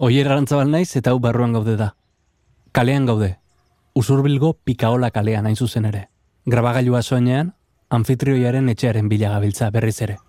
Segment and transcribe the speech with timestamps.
[0.00, 1.88] Oier arantzabal naiz eta hau barruan gaude da.
[2.70, 3.32] Kalean gaude.
[3.98, 6.04] Usurbilgo pikaola kalean hain zuzen ere.
[6.46, 7.50] Grabagailua soinean,
[7.90, 10.20] anfitrioiaren etxearen bilagabiltza berriz ere.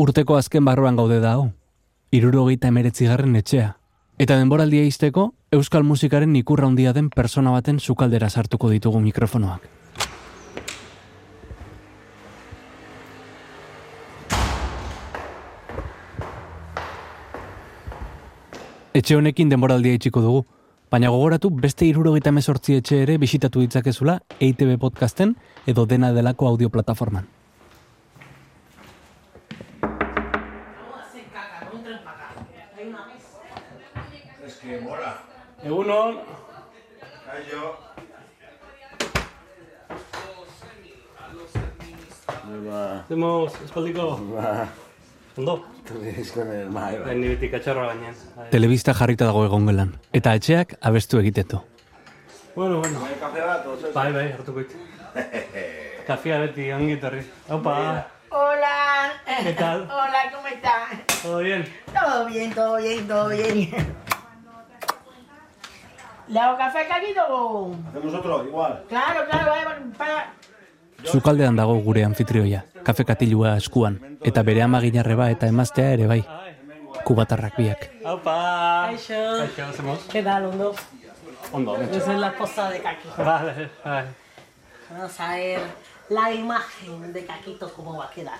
[0.00, 1.50] Urteko azken barruan gaude da hau.
[2.16, 3.74] Irurogeita emeretzigarren etxea.
[4.16, 9.77] Eta denboraldia izteko, euskal musikaren ikurra handia den persona baten sukaldera sartuko ditugu mikrofonoak.
[18.96, 20.44] Etxe honekin denboraldia itxiko dugu,
[20.90, 25.34] baina gogoratu beste irurogeita emezortzi etxe ere bisitatu ditzakezula EITB podcasten
[25.66, 27.28] edo dena delako audio plataforman.
[35.64, 36.18] Egunon,
[37.26, 37.76] Kaixo.
[42.68, 44.68] Ba, Zemos, espaldiko, ba,
[45.38, 45.64] ondo?
[47.14, 48.14] Ni beti katxarra gainean.
[48.50, 51.64] Telebista jarrita dago egon gelan, eta etxeak abestu egiteto.
[52.54, 53.06] Bueno, bueno.
[53.20, 53.92] Kafe bat, oso.
[53.94, 54.74] Bai, bai, hartuko it.
[56.08, 57.22] Kafia beti, ongi etorri.
[57.48, 59.12] Opa, Hola.
[59.42, 59.82] ¿Qué tal?
[59.98, 61.22] Hola, ¿cómo estás?
[61.22, 61.64] todo bien?
[61.94, 63.96] Todo bien, todo bien, todo bien.
[66.28, 67.72] ¿Le hago café Caquito?
[67.88, 68.84] Hacemos otro, igual.
[68.88, 70.37] Claro, claro, vaya, para.
[71.04, 76.22] Sukaldean dago gure anfitrioia, kafe katilua eskuan, eta bere amaginarreba eta emaztea ere bai.
[77.04, 77.84] Kubatarrak biak.
[78.02, 79.20] Kaixo.
[79.38, 80.00] Kaixo, zemos?
[80.10, 80.74] ¿Qué tal, Ondo?
[81.52, 83.08] Ondo, Yo soy la esposa de Kaki.
[83.16, 84.08] Vale, vale.
[84.90, 85.60] Vamos a ver
[86.10, 88.38] la imagen de Caquito cómo va a quedar.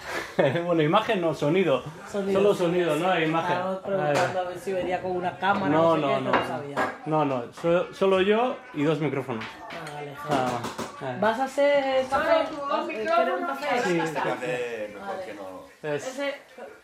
[0.64, 1.82] bueno, imagen no, sonido.
[2.10, 2.40] Sonido.
[2.40, 3.56] Solo sonido, no hay imagen.
[3.56, 6.30] Estaba preguntando a ver si venía con una cámara, No, no, sé no, qué, no.
[6.32, 6.94] no sabía.
[7.06, 9.44] No, no, so- solo yo y dos micrófonos.
[9.70, 10.62] Ah, vale, Nada joder.
[10.62, 11.14] más.
[11.14, 11.18] Eh.
[11.20, 12.48] ¿Vas a hacer café?
[12.86, 13.80] ¿Quieres un café?
[13.84, 13.98] Sí.
[14.00, 15.58] Este café mejor que no.
[15.94, 16.34] Es- ¿Ese,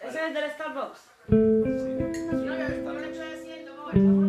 [0.01, 1.01] ¿Ese es del Starbucks?
[3.93, 4.24] Jan-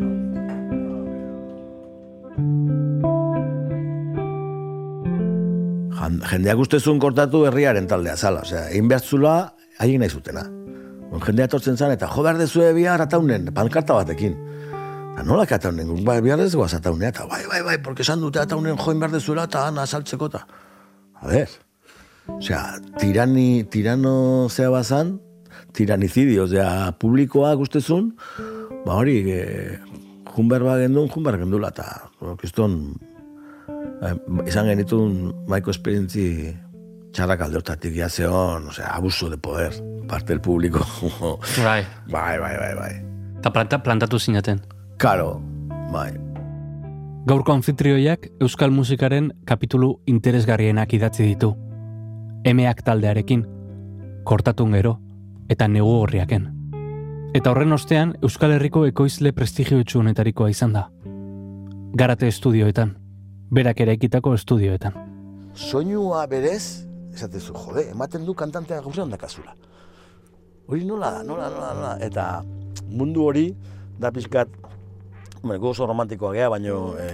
[6.30, 9.36] Jendeak ustezun kortatu herriaren taldea zala, osea, egin behar zula,
[9.80, 10.44] haien nahi zutena.
[11.12, 14.36] On, jendea etortzen zen, eta jo behar dezue bihar ataunen, pankarta batekin.
[15.14, 18.42] Eta nola ataunen, guk bai, bihar dezuaz ataunea, eta bai, bai, bai, porque esan dute
[18.42, 20.44] ataunen join behar dezuela, eta ana saltzeko, eta...
[21.22, 21.50] A ver,
[22.38, 22.62] osea,
[23.00, 24.16] tirani, tirano
[24.50, 25.16] zea bazan,
[25.74, 28.12] tiranicidio, osea, publikoak ustezun,
[28.86, 29.80] ba hori, e,
[30.36, 33.15] junber ba gendun, junber gendula, eta, bueno, kiston, Eh,
[34.46, 36.54] izan genitun maiko esperientzi
[37.16, 39.74] txarrak alde hortatik ja zeon, o sea, abuso de poder,
[40.08, 40.86] parte del público.
[41.64, 41.86] Bai.
[42.12, 42.94] bai, bai, bai, bai.
[43.40, 44.62] Eta planta, plantatu zinaten.
[44.98, 45.42] Karo,
[45.94, 46.12] bai.
[47.26, 51.56] Gaurko anfitrioiak euskal musikaren kapitulu interesgarrienak idatzi ditu.
[52.46, 53.46] Emeak taldearekin,
[54.24, 55.00] kortatun gero,
[55.50, 56.52] eta negu horriaken.
[57.36, 59.34] Eta horren ostean, Euskal Herriko ekoizle
[59.96, 60.90] honetarikoa izan da.
[61.94, 62.96] Garate estudioetan,
[63.52, 64.98] berak ere ekitako estudioetan.
[65.56, 69.56] Soinua berez, esatezu, jode, ematen du kantantea gauzean dakazula.
[70.68, 71.94] Hori nola nola, nola, nola.
[72.04, 72.44] Eta
[72.90, 73.50] mundu hori,
[74.00, 74.50] da pixkat,
[75.46, 77.10] gu oso romantikoa gea, baino, e,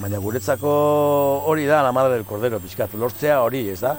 [0.00, 0.70] baina guretzako
[1.46, 3.94] hori da, la madre del cordero, pixkat, lortzea hori, ez da?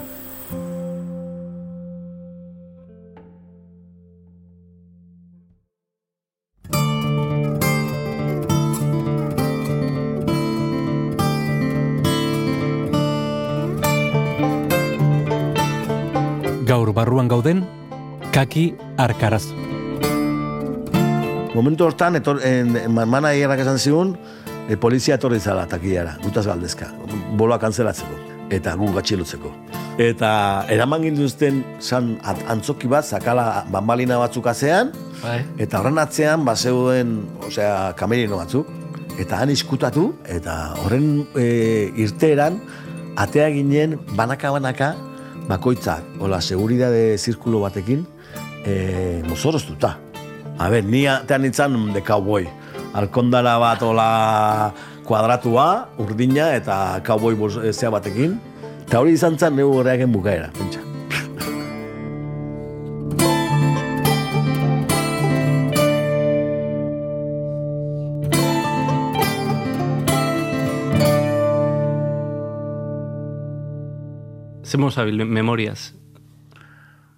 [17.31, 17.63] Gauden,
[18.35, 19.45] kaki arkaraz.
[21.55, 24.17] Momentu hortan, etor, en, mana esan zigun,
[24.67, 26.89] e, polizia etorri zala takiara, gutaz galdezka,
[27.39, 28.17] boloa kanzelatzeko,
[28.51, 29.51] eta gu gatxilotzeko.
[30.01, 30.31] Eta
[30.71, 32.17] eraman ginduzten san
[32.51, 34.91] antzoki bat, zakala bambalina batzuk azean,
[35.21, 35.41] Bai.
[35.59, 37.15] eta horren atzean bazeuden,
[37.47, 38.67] osea, kamerino batzuk,
[39.19, 41.47] eta han iskutatu, eta horren e,
[41.99, 42.59] irteeran,
[43.19, 44.95] atea ginen banaka-banaka,
[45.51, 48.05] bakoitzak, hola, seguridade zirkulo batekin,
[48.65, 49.97] e, mozoroztuta.
[50.61, 52.45] A ber, ni atean nintzen de cowboy.
[52.93, 54.73] Alkondala bat ola
[55.07, 58.37] kuadratua, urdina eta cowboy eh, zea batekin.
[58.85, 60.90] Eta hori izan zen neu horreaken bukaera, pentsa.
[74.63, 75.93] Zemos habil, memoriaz.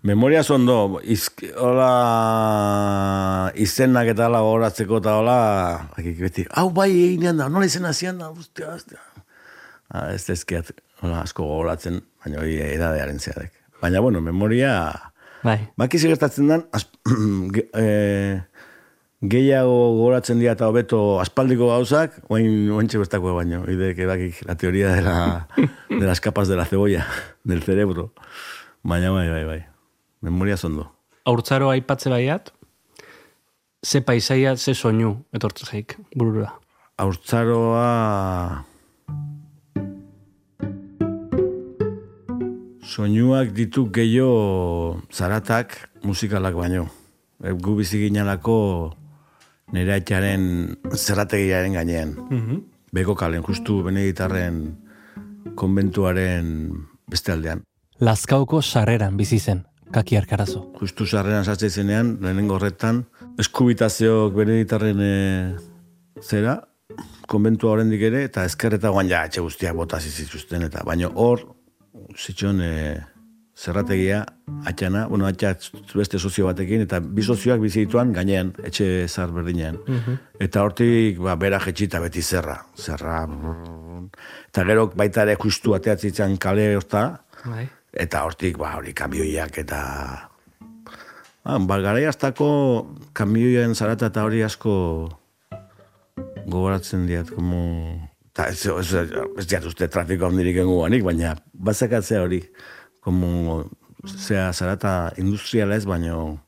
[0.04, 5.38] Memoria ondo, izk, hola, izenak eta hola gogoratzeko eta hola,
[5.96, 9.00] akik beti, hau bai eginean da, nola izena zian da, ustia, ustia.
[9.94, 10.74] Ah, ez ezkiat,
[11.04, 13.54] hola, asko gogoratzen, baina hori edadearen zeadek.
[13.84, 14.76] Baina, bueno, memoria,
[15.44, 15.58] Bai.
[15.76, 16.86] Baki gertatzen den, az,
[17.56, 18.44] ge- eh,
[19.24, 23.64] gehiago goratzen dira eta hobeto aspaldiko gauzak, oain ointxe bertako baino.
[23.72, 25.48] Ide, que bakik, la teoría de, la,
[25.90, 27.08] de las capas de la cebolla,
[27.44, 28.14] del cerebro.
[28.84, 29.62] Baina, bai, bai, bai.
[30.22, 30.92] Memoria zondo.
[31.26, 32.52] Aurtzaro aipatze baiat,
[33.82, 36.54] ze paisaia, ze soinu, etortze zaik, burura.
[36.98, 38.66] Aurtzaroa...
[42.94, 46.84] Soinuak ditu gehiago zaratak musikalak baino.
[47.40, 48.94] Gu bizi ginalako
[49.74, 50.46] nire atxaren
[50.94, 52.16] zerrategiaren gainean.
[52.94, 54.64] Beko kalen, justu beneditarren
[55.60, 56.50] konbentuaren
[57.10, 57.64] beste aldean.
[58.04, 60.64] Lazkauko sarreran bizi zen, kaki arkarazo.
[60.80, 63.04] Justu sarreran sartzen zenean, lehenengo horretan,
[63.40, 65.16] eskubitazioak beneditarren e,
[66.22, 66.60] zera,
[67.30, 71.48] konbentua horrendik ere, eta ezkerreta guan ja, etxe guztiak bota zituzten, eta baino hor,
[72.18, 72.74] zitxon, e,
[73.56, 74.24] zerrategia,
[74.66, 75.54] atxana, bueno, atxa
[75.94, 79.78] beste sozio batekin, eta bi sozioak bizi dituan gainean, etxe zar berdinean.
[80.42, 82.58] Eta hortik, ba, bera jetxita beti zerra.
[82.76, 83.24] Zerra,
[84.50, 87.68] eta gero baita ere justu ateatzitzen kale horta, Bai.
[87.94, 89.82] eta hortik, ba, hori kamioiak eta...
[91.44, 92.48] Ba, ba garai hastako
[93.14, 94.74] kamioien zarata eta hori asko
[96.48, 98.10] gogoratzen diat, como...
[98.34, 98.94] Ta, ez, ez,
[99.38, 100.58] ez diat uste trafiko handirik
[101.06, 102.40] baina bazakatzea hori,
[103.04, 103.70] como,
[104.08, 106.40] zea zarata industriala ez, baino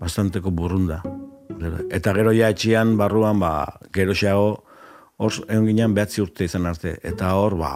[0.00, 1.02] bastanteko burrunda.
[1.90, 4.64] Eta gero ja etxian barruan, ba, gero xago,
[5.16, 6.98] hor egon ginen behatzi urte izan arte.
[7.02, 7.72] Eta hor, ba,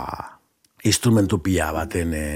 [0.84, 2.26] instrumentu pila baten e,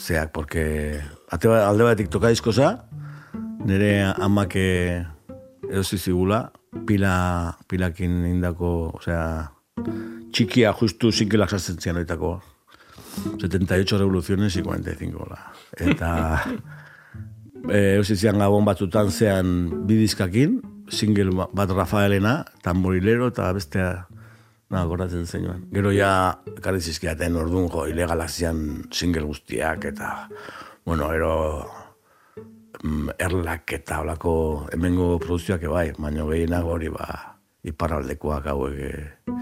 [0.00, 1.00] zeak, porque
[1.30, 2.86] ate, ba- alde batetik toka diskoza,
[3.64, 5.04] nire amak eh,
[5.68, 6.46] erosi zigula,
[6.86, 9.50] pila, pilakin indako, osea,
[10.32, 12.38] txikia justu zinkilak sartzen zian horietako.
[13.38, 15.52] 78 revoluciones y 45 la.
[15.76, 16.44] Eta
[17.70, 24.06] eh, eusi zian gabon batzutan zean bidizkakin, single ba- bat Rafaelena, tamborilero eta bestea
[24.70, 25.64] Na, goratzen zenuen.
[25.74, 28.60] Gero ja, ekarri zizkiaten orduan, jo, ilegalak zian
[28.94, 30.10] single guztiak, eta,
[30.86, 31.32] bueno, gero,
[32.84, 34.34] mm, erlak eta olako
[34.70, 37.08] hemengo produzioak bai, baina gehienak hori, ba,
[37.66, 39.34] iparraldekoak hauek, e,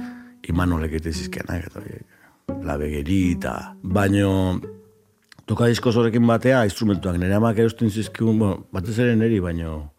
[0.49, 2.18] imanolek egite zizkianak, eta horiek,
[2.65, 4.61] la begeri, eta, baino,
[5.49, 9.93] toka disko horrekin batea, instrumentuak, nire amak erosten zizkigun, bueno, batez ere niri, baino,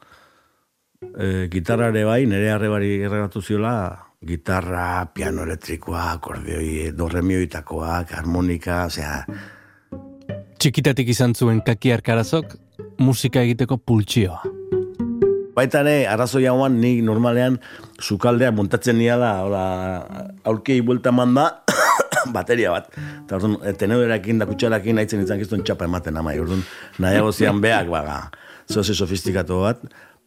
[1.14, 3.76] e, gitarra ere bai, nire arrebari erregatu ziola,
[4.26, 9.16] gitarra, piano elektrikoa, akordeoi, dorremioitakoak, harmonika, osea,
[10.60, 12.58] Txikitatik izan zuen kaki arkarazok,
[13.00, 14.42] musika egiteko pultsioa.
[15.56, 17.56] Baita ere, arrazoi hauan, ni normalean
[18.04, 19.64] sukaldea montatzen niala, hola,
[20.44, 21.46] aurkei buelta manda,
[22.38, 22.90] bateria bat.
[23.26, 26.38] Eta orduan, e, tenederakin da kutsarakin haitzen izan gizton txapa ematen amai.
[26.40, 26.64] Orduan,
[27.00, 28.30] nahiago zian beak, baga,
[28.72, 29.82] zoze sofistikatu bat.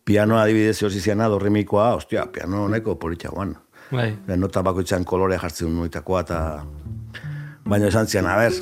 [0.04, 3.54] Pianoa adibidez hor ziziana, dorremikoa, ostia, piano honeko politxa guan.
[3.92, 4.16] Bai.
[4.36, 6.38] Nota bakoitzan kolore jartzen nuitakoa, eta...
[7.68, 8.56] Baina esan zian, a ber,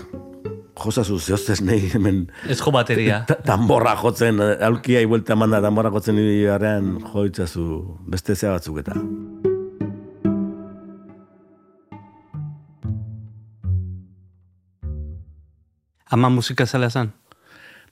[0.81, 3.23] jozazu zehoztez nahi hemen Ez jo bateria.
[3.29, 8.79] ta- tambora jotzen, eh, aulkia ibuelta manda tambora jotzen niri garrean joitzazu beste zea batzuk
[8.85, 8.97] eta.
[16.10, 17.12] Ama musika zalea zan?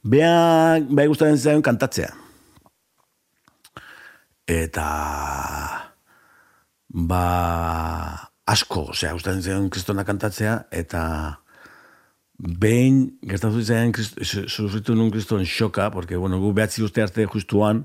[0.03, 2.11] Bea, bai gustatzen zaion kantatzea.
[4.49, 4.87] Eta
[6.89, 7.25] ba
[8.49, 11.03] asko, osea, gustatzen zaion kristona kantatzea eta
[12.39, 17.85] behin gertatu zaion sufritu nun kriston xoka, porque bueno, gu behatzi uste arte justuan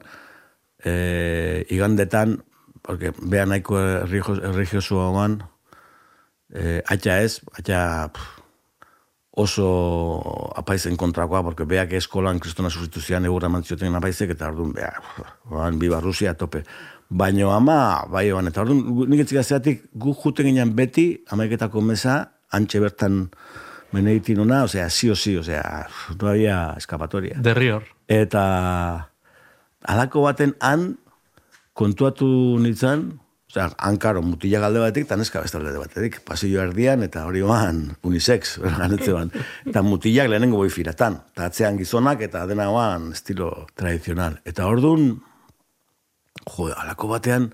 [0.84, 2.40] eh, igandetan,
[2.82, 5.42] porque beha nahiko erregiosua oan,
[6.54, 8.33] eh, atxa ez, atxa pff,
[9.36, 14.92] oso apaizen kontrakoa, porque beak eskolan kristona sufritu zian egurra mantzioten apaizek, eta orduan, bea,
[15.50, 16.64] oan, biba Rusia tope.
[17.10, 22.20] Baino ama, bai oan, eta orduan, nik etzik zeatik, gu juten ginen beti, amaiketako mesa,
[22.54, 23.24] antxe bertan
[23.94, 25.88] meneitin ona, osea, sí o sí, osea,
[26.20, 27.38] no había escapatoria.
[27.42, 27.84] Derrior.
[28.08, 29.10] Eta
[29.82, 30.98] alako baten han
[31.74, 32.28] kontuatu
[32.62, 33.20] nintzen,
[33.54, 37.84] osea, hankaro, mutila galde batetik, eta neska beste alde batetik, pasillo erdian, eta hori oan,
[38.04, 39.30] unisex, ganetze ban.
[39.70, 44.40] Eta mutilak lehenengo boi firatan, eta atzean gizonak, eta dena oan, estilo tradizional.
[44.46, 45.14] Eta orduan,
[46.48, 47.52] jo, alako batean,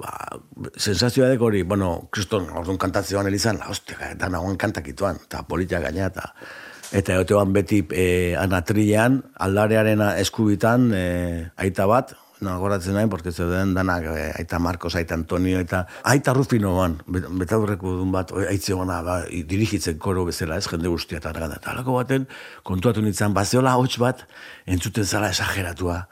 [0.00, 0.12] ba,
[0.76, 5.80] sensazioa deko hori, bueno, kriston, orduan kantatzean elizan, la hostia, eta nagoen kantakituan, eta politia
[5.84, 6.32] gaina, eta
[6.92, 11.04] eta egotean beti e, anatrilean, aldarearen eskubitan, e,
[11.64, 16.34] aita bat, no, goratzen nahi, porque zeuden danak, e, aita Marcos, aita Antonio, eta aita
[16.34, 21.22] Rufino ban, bet- betaurreko dun bat, aitze gona, ba, dirigitzen koro bezala, ez jende guztia
[21.22, 21.60] eta argana.
[21.62, 22.26] Eta halako baten,
[22.66, 24.26] kontuatu nintzen, bazeola hots bat,
[24.66, 26.02] entzuten zala esageratua.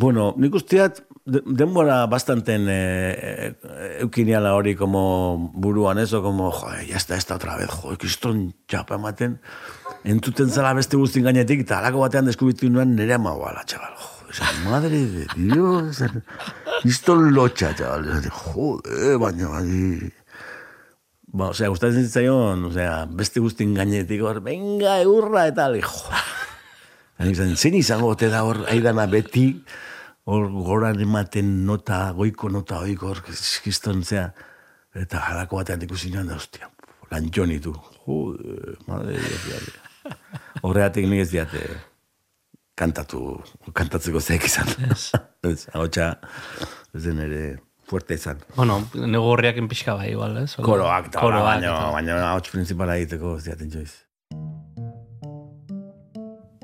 [0.00, 3.16] Bueno, nik usteat, de- denbora bastanten eh,
[3.56, 8.52] eh, eukiniala hori como buruan eso, como, jo, ya está, esta otra vez, jo, kriston
[8.70, 9.40] txapa ematen,
[10.04, 14.19] entzuten zala beste guztin gainetik, eta alako batean deskubitu nuen nire ama bala, txabal, jo,
[14.30, 16.22] esan, madre de Dios, esan,
[16.80, 20.12] kriston lotxa, txabal, esan, jode, baina, bai,
[21.30, 26.22] Ba, osea, gustatzen zitzaion, osea, beste guztin gainetik hor, venga, eurra, eta, ali, jo,
[27.20, 29.44] Hain zen, izango ote da hor, aidana beti,
[30.24, 33.20] hor goran ematen nota, goiko nota oiko hor,
[33.62, 34.30] kiston zea,
[34.96, 36.70] eta halako batean ikusi nioan da, ostia,
[37.12, 37.76] lantxonitu.
[38.06, 39.20] Jode, madre.
[40.64, 41.60] Horregatik nik ez diate
[42.80, 43.20] kantatu,
[43.76, 44.70] kantatzeko zeek izan.
[44.90, 46.14] ez, hau txa,
[46.96, 47.42] ez den ere
[47.90, 48.40] fuerte izan.
[48.56, 50.54] Bueno, nego horriak enpixka bai, igual, ez?
[50.56, 53.92] Koroak, eta hola, Koroak, baina, eta- baina, hau principala egiteko ez diaten joiz.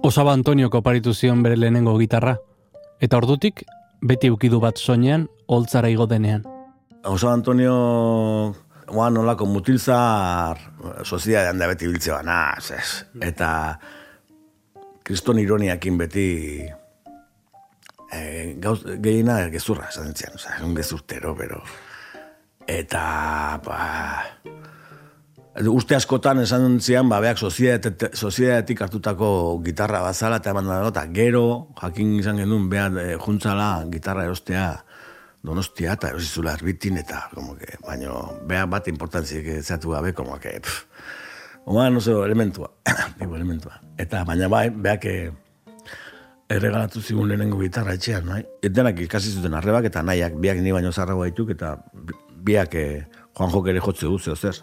[0.07, 2.37] Osaba Antonio koparitu zion bere lehenengo gitarra.
[3.03, 3.65] Eta ordutik,
[4.07, 6.45] beti ukidu bat soinean, holtzara igo denean.
[7.11, 7.75] Oso Antonio,
[8.87, 10.61] oan nolako mutilzar,
[11.03, 12.39] sozidadean da beti biltze bana,
[12.71, 13.03] ez.
[13.23, 13.51] Eta
[15.07, 16.29] kriston ironiakin beti
[18.11, 18.21] e,
[18.63, 21.63] gauz, gehiena gezurra, esaten zian, oza, un gezurtero, pero...
[22.67, 23.83] Eta, ba,
[25.71, 29.29] uste askotan esan zian, ba, beak sozidadetik hartutako
[29.63, 31.45] gitarra bazala, eta eman eta gero,
[31.79, 34.73] jakin izan genuen, behan e, juntzala gitarra erostea,
[35.47, 40.59] donostia, eta erosizula erbitin, eta, como que, baino, beha bat importantzik zatu gabe, como que,
[40.59, 40.83] pff,
[41.67, 42.71] Oman, no sé, elementua,
[43.19, 43.81] tipo elementua.
[43.99, 45.33] Eta, baina bai, beak eh,
[46.49, 48.45] erregalatu zigun lehenengo gitarra etxean, nahi?
[48.63, 52.15] Etenak ikasi zuten arrebak eta nahiak, biak ni baino zarrago baituk, eta bi-
[52.47, 53.07] biak eh,
[53.37, 54.61] Juan Jok ere jotze du, zeo zer.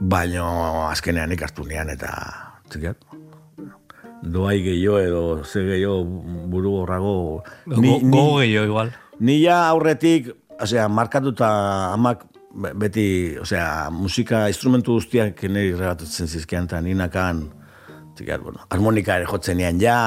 [0.00, 0.48] Baino
[0.90, 2.10] azkenean ikartu nean, eta,
[2.68, 3.06] txikiat,
[4.22, 6.02] doai gehiago edo ze gehiago
[6.50, 7.14] buru horrago.
[7.70, 8.90] Go- Gogo gehiago, igual.
[9.20, 11.48] Ni ja aurretik, osea, markatuta
[11.94, 17.44] amak beti, osea, musika instrumentu guztiak niri regatutzen zizkian, eta ninakan,
[18.18, 19.98] txikat, bueno, harmonika ere jotzen nian ja,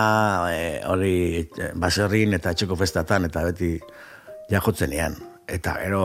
[0.51, 3.75] e, hori e, baserrin eta etxeko festatan, eta beti
[4.51, 5.17] ja jotzen nian.
[5.51, 6.03] Eta gero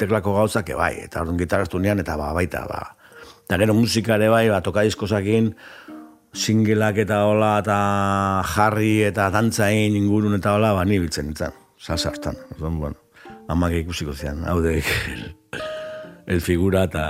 [0.00, 2.82] teklako gauzak bai, eta orduan gitarraztu nian, eta ba, baita, ba.
[3.44, 5.52] Eta gero musika ere bai, ba, tokadiskosakin,
[6.36, 7.80] singelak eta hola, eta
[8.54, 12.38] jarri eta dantzain ingurun eta hola, ba, ni biltzen nintzen, salsa hartan.
[12.56, 14.60] Orduan, bueno, amak ikusiko zian, hau
[16.30, 17.04] el, figura eta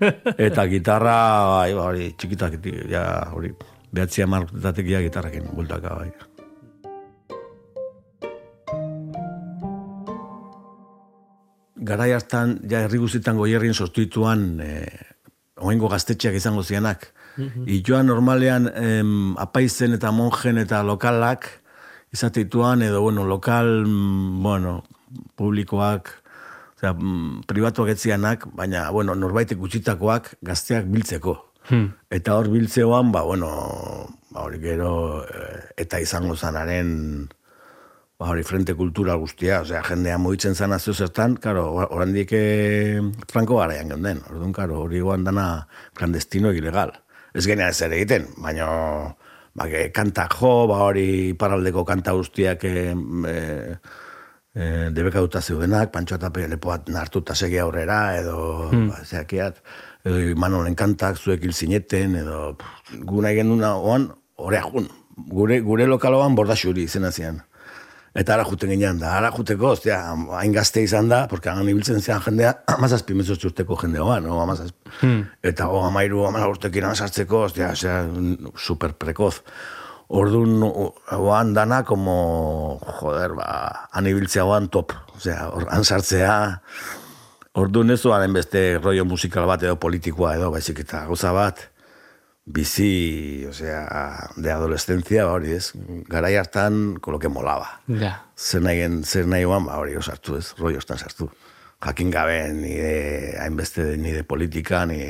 [0.48, 1.16] eta gitarra,
[1.54, 2.58] bai, ba, hori, txikitak,
[2.90, 3.52] ja, hori,
[3.94, 6.10] behatzi amartatek ja gitarrakin, bultaka, bai.
[11.84, 15.14] Garai hartan, ja, herri guztietan goierrien sostuituan, eh,
[15.60, 17.10] oengo gaztetxeak izango zianak.
[17.66, 21.48] Itoan normalean em, apaizen eta monjen eta lokalak
[22.14, 24.76] izateituan, edo, bueno, lokal, mm, bueno,
[25.34, 26.12] publikoak,
[26.84, 31.36] osea, mm, pribatuak etzianak, baina, bueno, norbaitek gutxitakoak gazteak biltzeko.
[32.10, 33.48] Eta hor biltzeoan, ba, bueno,
[34.30, 37.28] ba, hori gero, eh, eta izango zanaren,
[38.18, 43.00] ba, hori frente kultura guztia, osea, jendea moitzen zan azio zertan, karo, orandik eh,
[43.32, 46.92] franko garaian geunden, orduan, karo, hori goan dana clandestino ilegal.
[47.34, 49.16] Ez genean ez ere egiten, baina
[49.54, 53.78] ba, que kantak jo, ba, hori paraldeko kanta guztiak e, e,
[54.54, 58.88] e, debekatuta zeudenak, pantxo eta lepoat nartuta segi aurrera, edo, hmm.
[58.88, 59.62] ba, zeakiat,
[60.04, 64.88] edo Manolen kantak zuek hil zineten, edo pff, gu nahi genduna oan, oreajun,
[65.30, 67.42] gure, gure lokaloan bordaxuri izena zian.
[68.14, 69.96] Eta ara juten ginean da, ara juteko, ostia,
[70.38, 74.92] hain gazte izan da, porque han ibiltzen zean jendea, amazazpi mezotzi urteko jendea, no, amazazpi.
[75.42, 78.04] Eta o, amairu, amala urtekin amazartzeko, ostia, osea,
[78.54, 79.40] super prekoz.
[80.14, 84.92] Orduan, oan dana, como, joder, ba, han ibiltzea oan top.
[85.16, 86.34] Osea, or, han sartzea,
[87.58, 91.64] orduan ez oan beste rollo musikal bat edo politikoa edo, baizik eta gauza bat,
[92.44, 93.80] bizi, osea,
[94.36, 95.72] de adolescencia, ba, hori ez,
[96.06, 97.80] garai hartan, con lo que molaba.
[97.88, 98.14] Ja.
[98.38, 101.26] Zer nahi, zer nahi oan, ba, hori osartu ez, rollo ostan sartu.
[101.82, 105.02] Jakin gabe, ni de, hainbeste, ni de politika, ni...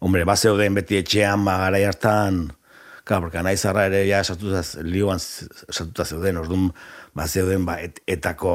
[0.00, 2.46] Hombre, ba zeuden beti etxean, ba, garai hartan,
[3.04, 6.68] Claro, porque nahi zarra ere ja sartuta, lioan sartuta zeuden, orduan,
[7.14, 8.52] ba zeuden, ba, et, etako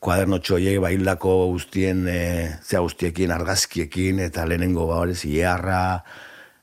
[0.00, 2.20] kuaderno txoiek, ba, hildako guztien, e,
[2.64, 5.82] zea guztiekin, argazkiekin, eta lehenengo, ba, hori, ziarra,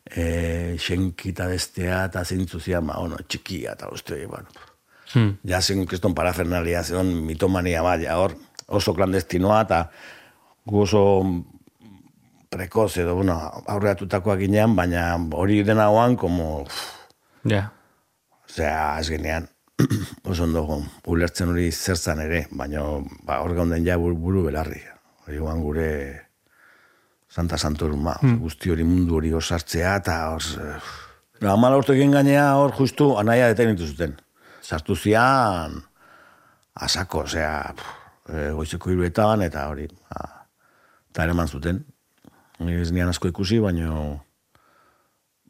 [0.10, 4.50] e, xenkita bestea, eta zeintzu zian, ba, ono, txikia, eta uste, bueno,
[5.14, 5.36] Hmm.
[5.46, 8.34] ja zen kriston parafernalia, zen mitomania bat, ja, hor,
[8.68, 9.84] oso klandestinoa, eta
[10.66, 11.04] gu oso
[12.54, 13.36] prekoz edo, bueno,
[13.68, 16.66] aurreatutakoak ginean, baina hori dena oan, como,
[17.50, 17.72] Ja.
[18.46, 19.48] osea, ez genean,
[20.30, 22.84] oso ondo ulertzen hori zertzan ere, baina
[23.26, 24.82] ba, hor gaunden ja buru, belarri.
[25.28, 25.90] Hori guan gure
[27.30, 30.58] Santa Santorum, ba, guzti hori mundu hori osartzea, eta os...
[31.42, 34.14] No, amala urte egin gainea hor justu anaia detenitu zuten.
[34.62, 35.82] Sartu zian
[36.76, 37.74] asako, osea,
[38.30, 40.46] e, goizeko hiruetan, eta hori, ba,
[41.10, 41.84] eta ere zuten.
[42.64, 43.90] Ni ez nian asko ikusi, baina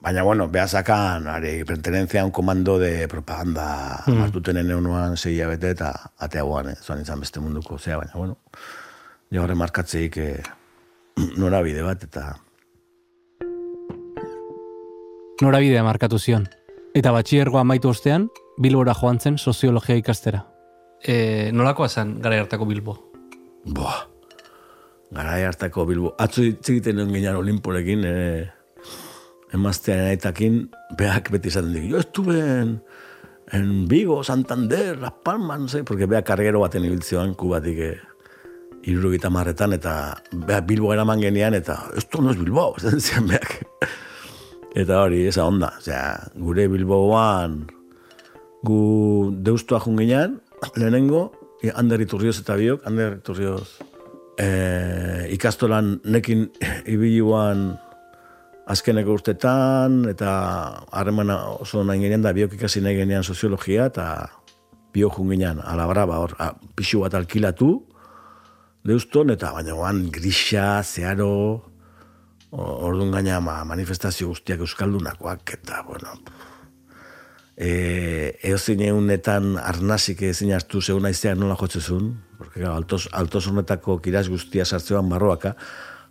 [0.03, 4.21] Baina, bueno, behazakan, ari, pertenencia a un komando de propaganda mm.
[4.21, 6.75] hartuten eneunuan segia bete eta atea guan, eh?
[6.75, 8.35] zoan izan beste munduko, zea, baina, bueno,
[9.31, 10.43] jagore markatzeik eh,
[11.39, 12.35] norabide bat, eta...
[15.41, 16.49] Norabidea markatu zion.
[16.93, 18.27] Eta batxiergoa amaitu ostean,
[18.61, 20.43] Bilbora joan zen soziologia ikastera.
[20.99, 22.99] E, nolakoa zen gara hartako Bilbo?
[23.65, 23.95] Boa,
[25.13, 26.13] gara hartako Bilbo.
[26.19, 28.49] Atzu txikiten ginean olimporekin, eh,
[29.53, 30.63] emaztean aitakin,
[30.97, 32.79] behak beti izaten dik, jo estu ben,
[33.53, 37.99] en Vigo, Santander, Las Palmas, no sé, porque behak kargero baten ibiltzioan, kubatik eh,
[38.83, 43.61] irurugita marretan, eta behak Bilbo eraman genian, eta esto no es Bilbo, zen zian behak.
[44.73, 47.67] Eta hori, esa onda, osea, gure Bilboan,
[48.65, 48.81] gu
[49.45, 50.41] deustua junginan,
[50.75, 51.31] lehenengo,
[51.79, 53.77] Ander Iturrioz eta biok, Ander Iturrioz,
[54.37, 56.47] eh, ikastolan nekin
[56.89, 57.73] ibiluan
[58.69, 60.31] azkeneko urtetan, eta
[60.91, 64.07] harremana oso nahi genean da biok ikasi nahi genean soziologia, eta
[64.93, 66.37] bio junginan, alabraba hor,
[66.77, 67.73] pixu bat alkilatu,
[68.87, 71.33] deuston, eta baina guan grisa, zeharo,
[72.53, 76.13] orduan gaina ma, manifestazio guztiak euskaldunakoak, eta, bueno,
[77.57, 84.27] e, eozin egunetan arnazik ezin hartu zeuna izeak nola jotzezun, porque altos, altos honetako kiraz
[84.29, 85.55] guztia sartzean barroaka,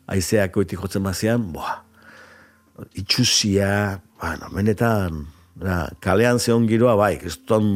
[0.06, 1.82] aizeak oitik jotzen bazian, boa,
[2.98, 5.26] itxusia, bueno, menetan,
[5.58, 7.66] da, kalean zeon giroa bai, kriston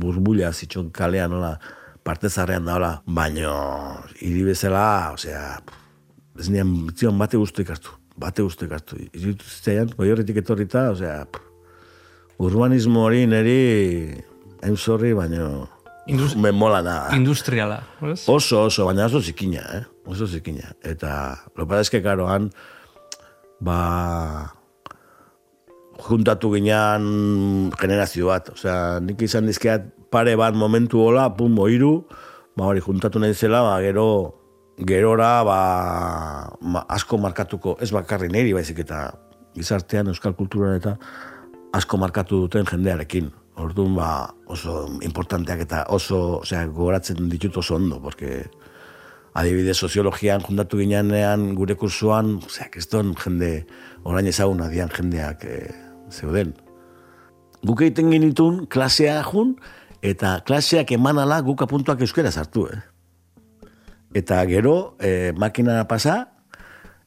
[0.00, 1.54] burbulia zitxon kalean, nola,
[2.04, 3.52] parte zarrean da, hola, baino,
[4.20, 5.60] hiri bezala, osea,
[6.40, 11.22] ez nian, zion bate guztu ikartu, bate guztu ikartu, iritu zitean, goi horretik etorrita, osea,
[12.40, 13.60] urbanismo hori neri,
[14.64, 15.68] hain zorri, baino,
[16.10, 16.94] Indust me mola da.
[17.14, 17.76] Industriala.
[18.26, 19.82] Oso, oso, baina oso zikina, eh?
[20.10, 20.72] Oso zikina.
[20.82, 21.12] Eta,
[21.54, 22.48] lo para eske, karo, han,
[23.62, 23.76] ba,
[26.08, 28.50] juntatu ginean generazio bat.
[28.56, 31.92] Osea, nik izan dizkeat pare bat momentu hola, pum, oiru,
[32.56, 34.08] ba, hori juntatu nahi zela, ba, gero,
[34.88, 35.60] gerora, ba,
[36.96, 39.10] asko markatuko, ez bakarri niri baizik eta
[39.54, 40.96] gizartean, euskal kulturan eta
[41.72, 43.30] asko markatu duten jendearekin.
[43.60, 44.10] Orduan, ba,
[44.48, 48.46] oso importanteak eta oso, osea, gogoratzen ditut oso ondo, porque
[49.34, 53.66] adibide soziologian juntatu ginean gure kursuan, ozea, keston jende,
[54.04, 55.58] orain ezagun adian jendeak e,
[56.10, 56.54] zeuden.
[57.66, 59.58] Guk egiten genitun klasea jun,
[60.00, 62.80] eta klaseak emanala guk apuntuak euskera sartu, eh?
[64.16, 66.32] Eta gero, e, makina pasa,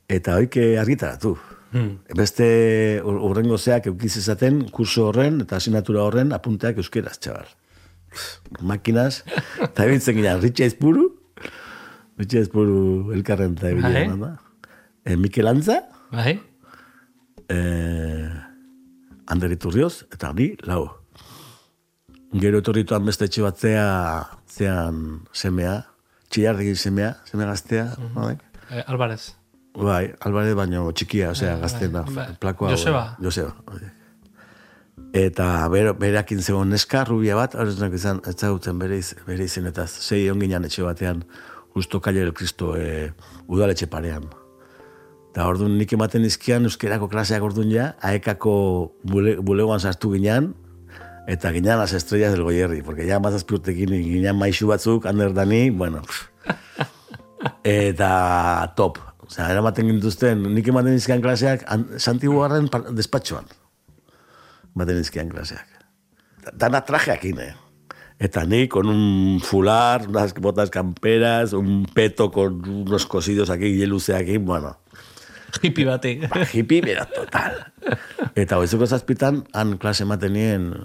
[0.07, 1.33] eta hoike argitaratu.
[1.73, 1.97] Hmm.
[2.15, 2.45] Beste
[3.03, 7.49] urrengo zeak eukiz ezaten, kurso horren eta asinatura horren apunteak euskeraz, txabar.
[8.61, 9.23] Makinaz,
[9.71, 11.09] eta bintzen gina, ritxa izpuru,
[12.19, 14.33] Bitxe ez buru elkarren eta ebile bai.
[15.03, 15.79] E, Mikel Antza.
[16.11, 16.35] Bai.
[17.49, 17.57] E,
[19.33, 20.83] Ander Iturrioz, eta ni, lau.
[22.43, 23.87] Gero etorrituan beste etxe batzea,
[24.49, 24.99] zean
[25.33, 25.79] semea,
[26.29, 27.85] txillardegi semea, semea gaztea.
[27.97, 28.83] Mm -hmm.
[28.85, 29.35] Alvarez.
[29.73, 32.03] Bai, Alvarez baino txikia, osea, bai, gaztena.
[32.13, 32.27] Bai.
[32.39, 32.69] Plakoa.
[32.75, 33.03] Joseba.
[33.21, 33.53] Joseba.
[35.13, 40.29] Eta ber, berakin zegoen neska, rubia bat, hori izan, ez zagutzen bere, bere izenetaz, zei
[40.29, 41.23] onginan etxe batean,
[41.73, 43.11] justo Calle del Cristo e,
[43.47, 44.25] udaletxe parean.
[45.31, 48.55] Eta orduan nik ematen izkian euskerako klaseak orduan ja, aekako
[49.09, 50.53] bule, bulegoan sartu ginean,
[51.27, 56.01] eta ginean las estrellas del goierri, porque ja mazazpiurtekin ginean maixu batzuk, ander dani, bueno,
[57.63, 58.13] eta
[58.77, 59.01] top.
[59.33, 61.63] Osea, eramaten gintuzten, nik ematen izkian klaseak
[61.97, 63.47] Santiago garren despatxoan.
[64.75, 65.65] Ematen izkian klaseak.
[66.53, 67.47] Dana trajeak ine.
[68.21, 73.87] Eta ni con un fular, unas botas camperas, un peto con unos cosidos aquí, y
[73.87, 74.77] luce aquí, bueno.
[75.63, 76.27] Hippie bate.
[76.27, 77.73] Ba, hippie, mira, total.
[78.35, 80.75] Eta hoizuko zazpitan, han klase matenien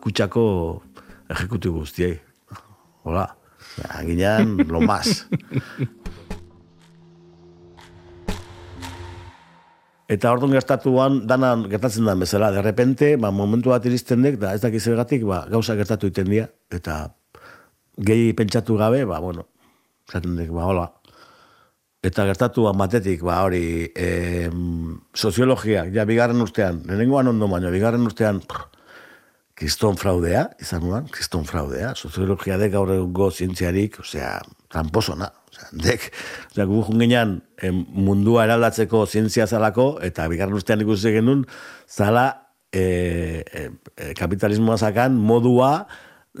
[0.00, 0.82] kutsako
[1.28, 2.22] ejecutibo guztiei.
[3.02, 3.36] Hola.
[4.00, 5.28] Ginean, lo más.
[10.04, 14.52] Eta orduan gertatuan, dana gertatzen da bezala, de repente, ba, momentu bat iristen dek, da
[14.52, 16.98] ez dakiz egatik, ba, gauza gertatu iten dira, eta
[17.96, 19.46] gehi pentsatu gabe, ba, bueno,
[20.12, 20.90] zaten dek, ba, hola.
[22.04, 24.50] Eta gertatu batetik, ba, hori, e,
[25.16, 28.68] soziologia, ja, bigarren urtean, lehenengoan ondo baino, bigarren urtean, prr,
[29.56, 34.36] kriston fraudea, izan nuan, kriston fraudea, soziologia dek gaur egungo zientziarik, osea,
[34.68, 35.30] tramposona,
[35.72, 36.08] dek,
[36.52, 37.38] osea, gu junginan
[37.88, 41.44] mundua eraldatzeko zientzia zalako, eta bigarren ustean ikusi genuen,
[41.88, 42.26] zala
[42.72, 45.86] e, e, e, kapitalismoa zakan modua,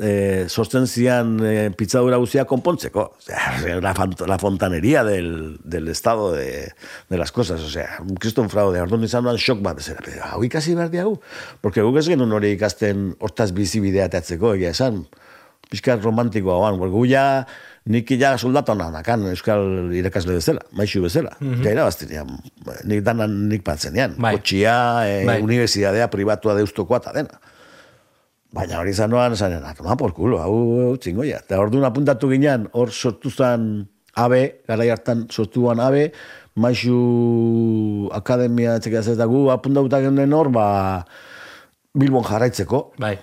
[0.00, 3.00] eh, sortzen zian eh, pitzadura guzia konpontzeko.
[3.00, 3.94] O sea, la,
[4.26, 6.72] la fontanería del, del estado de,
[7.08, 7.60] de las cosas.
[7.60, 8.80] O sea, un kriston fraude.
[8.80, 9.80] Orduan izan duan shock bat.
[9.80, 11.18] Zera, hau ikasi behar diagu.
[11.60, 15.04] Porque guk ez genuen hori ikasten hortaz bizibidea teatzeko, egia esan.
[15.70, 16.74] Piskat romantikoa.
[16.76, 17.46] Porque gu ja,
[17.84, 21.36] nik ja soldatu nakan, euskal irakasle bezala, maixu bezala.
[21.40, 21.84] Mm -hmm.
[21.84, 22.28] Baztinean,
[22.84, 24.14] nik danan nik patzenean.
[24.18, 24.36] Bai.
[24.36, 25.42] Kotxia, eh, Bai.
[25.42, 27.40] universidadea, privatua deustokoa eta dena.
[28.52, 31.40] Baina hori zanoan, zanen, atoma por culo, hau, hau txingoia.
[31.42, 36.12] Eta orduan apuntatu ginean, hor sortu zan abe, garai hartan sortuan abe,
[36.54, 41.04] maixu akademia txekea ez da gu, apuntatuta genen hor, ba,
[41.94, 42.92] Bilbon jarraitzeko.
[42.98, 43.18] Bai.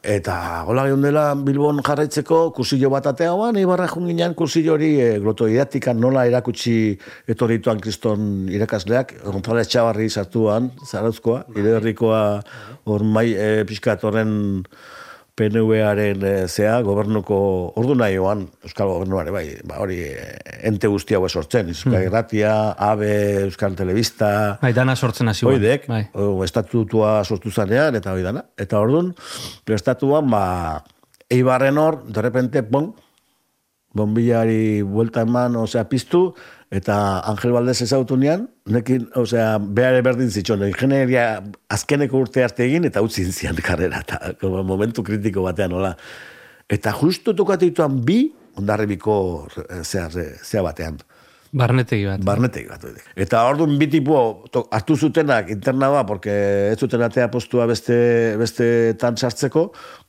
[0.00, 5.08] Eta gola gehiun dela Bilbon jarraitzeko kursillo bat ateagoan, ibarra jun ginean kursillo hori e,
[5.20, 6.96] glotodidaktikan nola erakutsi
[7.28, 12.22] etorrituan kriston irakasleak, González Txabarri sartuan, zarauzkoa, iderrikoa
[12.88, 14.32] hor mai e, pixkat horren
[15.40, 17.38] PNV-aren e, zea, gobernuko
[17.80, 20.26] ordu nahi oan, Euskal Gobernuare, bai, ba, hori e,
[20.68, 22.52] ente guzti hau sortzen, Euskal Irratia,
[22.90, 25.46] ABE, Euskal Telebista, Bai, dana sortzen hasi.
[25.48, 26.02] Oidek, Bai.
[26.12, 28.44] o, estatutua sortu zanean, eta hoi dana.
[28.60, 29.14] Eta orduan,
[29.70, 30.44] estatuan, ba,
[31.32, 32.92] eibarren hor, de repente, bon,
[33.96, 36.34] bombillari buelta eman, osea, piztu,
[36.70, 41.24] eta Angel Valdez ezautu nian, nekin, osea, behar berdin zitxon, ingenieria
[41.68, 45.96] azkeneko urte arte egin, eta utzi zian karrera, eta momentu kritiko batean, hola.
[46.70, 48.20] Eta justu tokatituan bi,
[48.60, 49.14] ondarribiko
[49.66, 51.00] eh, zea, zea batean.
[51.50, 52.22] Barnetegi bat.
[52.22, 52.84] Barnetegi bat.
[53.18, 54.16] Eta orduan bi tipo
[54.70, 56.30] hartu zutenak interna ba, porque
[56.70, 59.64] ez zuten atea postua beste, beste tan sartzeko,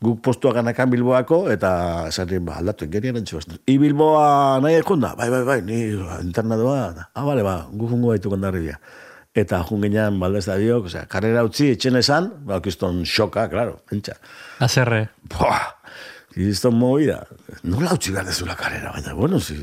[0.05, 1.71] guk postua ganakan Bilboako, eta
[2.11, 3.57] esan nien, ba, aldatu ingerian entzu bastu.
[3.65, 5.15] I Bilboa nahi ekunda?
[5.17, 5.79] Bai, bai, bai, ni
[6.21, 6.83] interna doa.
[7.09, 8.77] Ah, bale, ba, gu jungo baitu kondarribia.
[9.33, 13.79] Eta jun ginean baldez da diok, osea, karrera utzi, etxen esan, ba, kiston xoka, claro,
[13.89, 14.19] pentsa.
[14.61, 15.07] Azerre.
[15.33, 15.71] Buah,
[16.35, 17.23] kiston movida.
[17.63, 19.57] Nola utzi behar dezula karrera, baina, bueno, si,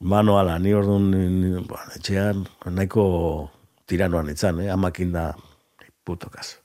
[0.00, 3.50] manuala, ni orduan, ni, bueno, etxean, nahiko
[3.86, 4.70] tiranoan itzan, eh?
[4.72, 5.34] amakin da,
[6.04, 6.58] puto kaso.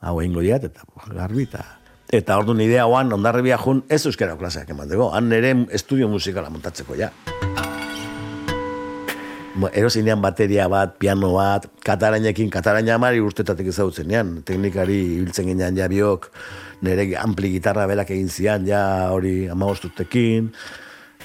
[0.00, 1.64] Hau egingo diat, eta garbi, eta
[2.06, 5.08] Eta orduan idea oan, ondarribia jun, ez euskara klaseak emateko.
[5.16, 7.10] Han nire estudio musikala montatzeko, ja.
[9.56, 14.36] Bo, Erozinean bateria bat, piano bat, katarainekin, kataraina amari urtetatik ezagutzen ean.
[14.46, 16.30] Teknikari ibiltzen ginean ja biok,
[16.86, 20.52] nire ampli gitarra belak egin zian, ja hori amagostutekin.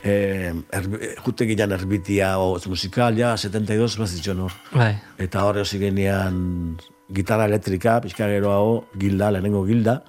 [0.03, 4.53] Eh, erbi, jute ginean erbitia o musikal, ja, 72 bazitzen hor.
[4.73, 4.95] Bai.
[5.21, 6.77] Eta horre hasi genian
[7.13, 10.01] gitarra elektrika, pixka geroago, gilda, lehenengo gilda.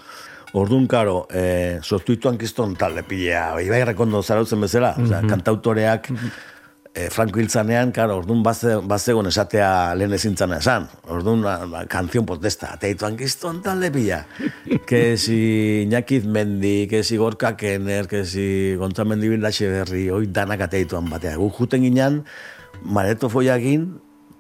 [0.57, 6.11] Orduan, karo, eh, sortuituan kiston talde pilea, ibai rekondo zarautzen bezala, osea, kantautoreak,
[6.95, 10.89] eh, Franco Hiltzanean, karo, orduan baze, bazegon esatea lehen ezintzana esan.
[11.09, 14.23] Orduan, ba, ba, kanzion protesta, ateituan kiston talde pila.
[14.89, 20.27] que si Iñakiz Mendi, que si Gorka Kenner, que si Gontza Mendi Bilaxe Berri, hoi
[20.29, 21.39] danak ateituan batea.
[21.41, 22.25] Gu juten ginean,
[22.85, 23.89] mareto foiakin,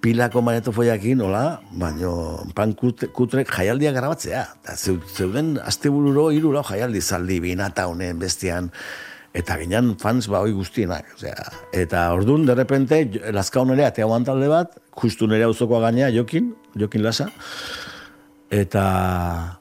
[0.04, 4.44] pilako mareto foiakin, hola, baino, pan kutre, kutrek jaialdia grabatzea.
[4.76, 8.68] Zeuden astebururo irura jaialdi zaldi binata honen bestian,
[9.34, 11.14] eta ginean fans ba hoi guztienak.
[11.16, 16.54] Osea, eta ordun de repente, lazkaun ere atea talde bat, justu nire auzokoa gainea, Jokin,
[16.76, 17.30] Jokin Lasa,
[18.50, 19.58] eta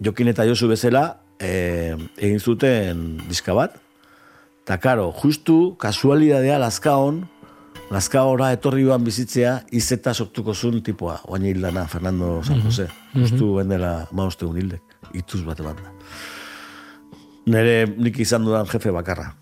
[0.00, 3.74] Jokin eta Josu bezala e, egin zuten diska bat.
[4.62, 7.22] Eta karo, justu kasualidadea lazkaon,
[7.90, 12.88] lazkaora etorri joan bizitzea, izeta sortuko zuen tipoa, oain hildana Fernando San Jose.
[13.14, 15.94] Justu bendela maoste un hildek, ituz bat eman da.
[17.48, 19.32] Nere nik izan dudan jefe bakarra.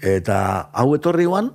[0.00, 0.36] Eta
[0.72, 1.50] hau etorri joan,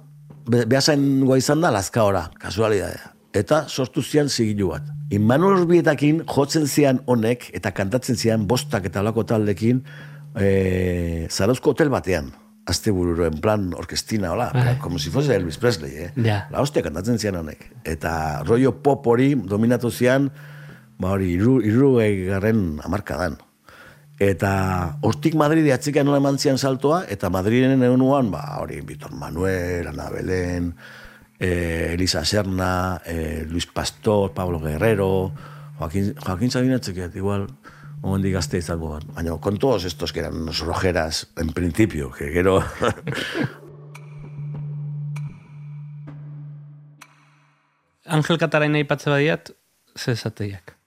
[0.46, 3.16] be, behasain goa izan da lazkaora, kasualidadea.
[3.34, 4.88] Eta sortu zian zigilu bat.
[5.16, 9.82] Inmanuel Orbietakin jotzen zian honek eta kantatzen zian bostak eta lako taldekin
[10.36, 12.32] e, Zarauzko hotel batean.
[12.70, 14.78] Azte bururo, en plan orkestina, hola, Bai.
[14.80, 16.12] como si fuese Elvis Presley, eh?
[16.24, 16.46] Ja.
[16.52, 17.64] La hostia kantatzen zian honek.
[17.84, 20.30] Eta rollo pop hori dominatu zian,
[21.02, 21.96] ba hori, iru, iru
[22.28, 23.40] garren amarkadan.
[24.22, 29.88] Eta hortik Madridi atzikan nola eman zian saltoa, eta Madriden egunuan, ba, hori, Vitor Manuel,
[29.90, 30.68] Ana Belén,
[31.40, 35.32] eh, Elisa Serna, eh, Luis Pastor, Pablo Guerrero,
[35.80, 37.48] Joaquín, Joaquín Sabina txekiat, igual,
[38.04, 39.08] momendik gazte izango ban.
[39.16, 42.62] Baina, con todos estos que eran unos rojeras, en principio, que gero...
[48.06, 49.50] Angel Kataraina aipatze badiat,
[49.98, 50.78] ze esateiak.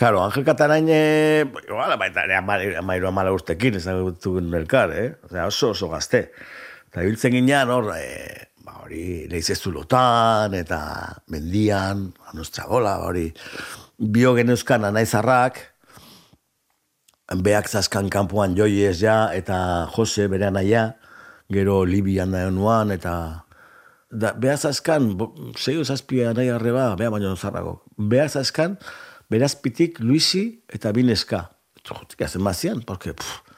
[0.00, 5.10] Karo, Angel Katarain, e, igual, baita ere amairu amairu amala ustekin, ezagutu elkar, eh?
[5.26, 6.22] Osea, oso oso gazte.
[6.88, 10.80] Eta biltzen ginean, hor, e, ba, hori, leiz ez eta
[11.28, 13.26] mendian, anustra gola, hori,
[13.98, 15.60] bio genuzkan anaizarrak,
[17.44, 20.96] beak zaskan kanpoan joiez ja, eta Jose bere anaia,
[21.52, 23.44] gero Libian da nuan, eta
[24.10, 25.12] da, beha zaskan,
[25.58, 28.78] zeio zazpia nahi arreba, beha baino zarrago, beha zaskan,
[29.30, 31.46] berazpitik Luisi eta Bineska.
[31.86, 33.50] Jotik hazen mazian, porque, pff,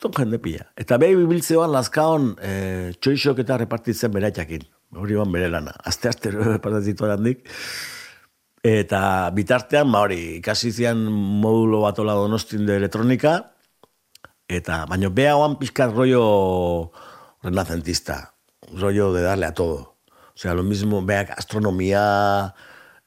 [0.00, 0.64] Ton jende pila.
[0.80, 2.52] Eta behi bibiltzeoan lazkaon e,
[3.00, 4.64] txoixok eta repartitzen beratxakin.
[4.96, 5.74] Hori ban bere lana.
[5.84, 7.44] Azte repartizitu handik.
[8.66, 9.00] Eta
[9.36, 11.04] bitartean, ba hori, ikasi zian
[11.42, 13.36] modulo bat ola donostin de elektronika.
[14.48, 16.22] Eta, baina beha oan pizkat rollo
[17.44, 18.18] renacentista.
[18.72, 19.96] Rollo de darle a todo.
[20.08, 22.54] O sea, lo mismo, beha astronomia,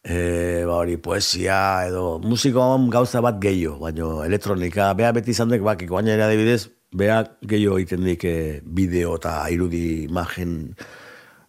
[0.10, 5.62] e, ba hori, poesia, edo musikoan gauza bat gehiago, baina elektronika, beha beti izan dek,
[5.65, 6.63] bakiko, baina ere adibidez,
[6.98, 10.58] beha gehiago egiten dik e, bideo eta irudi imagen,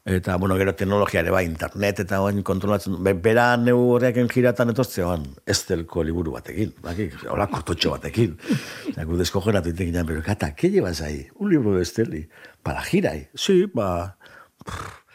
[0.04, 4.74] eta, bueno, gero teknologia ere, ba, internet eta oain kontrolatzen, be, bera neu horrekin giratan
[4.74, 8.36] etortzean, estelko liburu batekin, bakik, hola kototxo batekin.
[8.92, 11.28] Eta gu deskogeratu itekin, pero kata, ¿qué llevas ahí?
[11.38, 12.26] Un libro de Esteli.
[12.62, 13.28] Para girai.
[13.34, 14.18] Sí, ba...
[14.66, 15.09] Osea,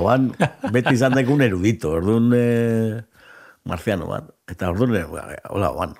[0.00, 0.30] oan,
[0.72, 2.46] beti izan dekun erudito, orduan e,
[3.68, 4.32] marziano bat.
[4.50, 5.04] Eta orduan, e,
[5.50, 5.94] hola, oan,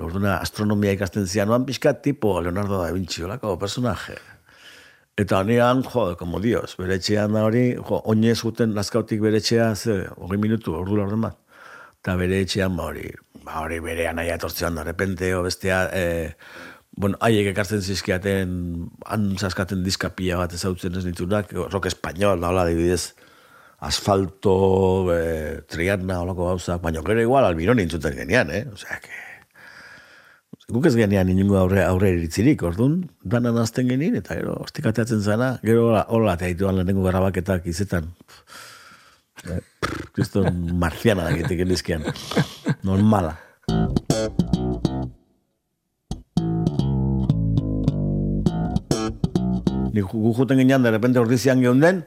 [0.00, 4.18] orduan astronomia ikasten zian, oan pixka tipo Leonardo da Vinci, holako personaje.
[5.20, 9.74] Eta honean, jo, como dios, bere etxean da hori, jo, oinez guten lazkautik bere etxea,
[9.76, 11.36] ze, hori minutu, ordu laurden bat.
[12.00, 13.10] Eta bere etxean, ba hori,
[13.44, 16.30] ba hori bere anaia etortzean, de repente, o bestea, e,
[16.96, 18.54] bueno, haiek ekartzen zizkiaten,
[19.06, 23.12] han zaskaten diskapia bat ezautzen ez nitunak, rock español, da hola, dibidez,
[23.80, 28.66] asfalto, e, triadna, holako gauzak, baina gero igual albironi intzuten genian, eh?
[28.72, 29.16] Osea, que...
[30.70, 35.54] Guk ez genian inungo aurre, aurre eritzirik, orduan, danan azten genin, eta gero, ostikateatzen zana,
[35.64, 38.12] gero hola, hola teaituan lehenengo garrabaketak izetan.
[40.14, 42.04] Kriston marziana da gitek elizkian.
[42.86, 43.38] Normala.
[49.90, 52.04] Ni gu juten ginean, de repente ordizian geunden,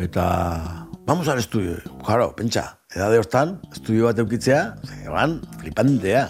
[0.00, 1.76] eta vamos al estudio.
[2.04, 6.26] Claro, pentsa, edade hortan, estudio bat eukitzea, zeban, flipantea.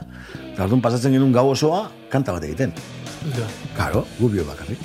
[0.53, 2.75] Eta orduan pasatzen genuen gau osoa, kanta bat egiten.
[3.37, 3.49] Ja.
[3.77, 4.81] Claro, gu bio bakarrik.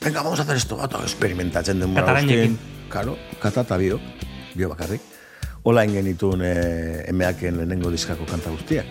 [0.00, 2.58] Venga, vamos a hacer esto, bato, experimentatzen den Katalainekin.
[2.88, 4.00] Claro, kata eta bio,
[4.54, 5.02] bio bakarrik.
[5.68, 6.54] Ola ingen itun e,
[7.10, 8.86] emeaken lehenengo diskako kanta guztiak.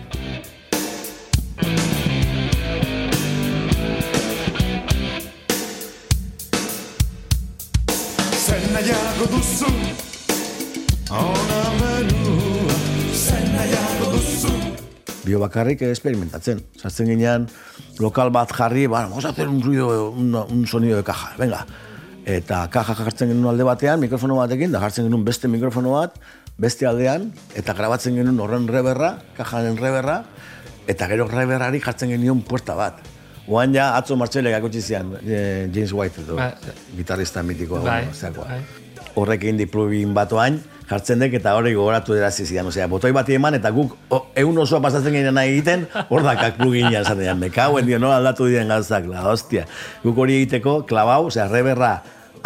[9.38, 9.70] Duzu
[11.14, 12.78] Ona menua
[13.14, 14.54] Zen nahiago duzu
[15.28, 16.62] bio bakarrik experimentatzen.
[16.80, 17.42] Sartzen ginean,
[18.00, 21.66] lokal bat jarri, bueno, vamos a hacer un ruido, un, un sonido de caja, venga.
[22.24, 26.16] Eta caja jartzen genuen alde batean, mikrofono batekin, da jartzen genuen beste mikrofono bat,
[26.56, 30.22] beste aldean, eta grabatzen genuen horren reberra, kajaren reberra,
[30.88, 33.04] eta gero reberrari jartzen genuen puerta bat.
[33.52, 36.54] Oan ja, atzo martxelek akutsi zian, eh, James White edo, Ba,
[36.96, 38.48] gitarrista mitikoa, bai, zeakoa.
[38.48, 38.87] bai.
[39.18, 42.68] Horrekin di plugin batoain, jartzen dek eta hori gogoratu erazi zidan.
[42.70, 46.60] Osea, botoi bati eman eta guk o, egun osoa pasatzen ginen nahi egiten, hor dakak
[46.60, 47.40] plugina esaten dian.
[47.40, 49.66] Me cago en dio, no aldatu diren gauzak, la hostia.
[50.04, 51.96] Guk hori egiteko, klabau, osea, reberra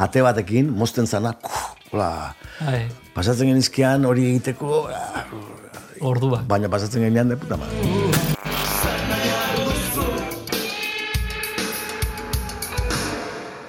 [0.01, 1.35] ate batekin, mosten zana,
[1.93, 2.11] hola,
[3.15, 5.27] pasatzen genizkian hori egiteko, ah,
[6.01, 6.43] ordua.
[6.49, 8.12] baina pasatzen genean de puta madre.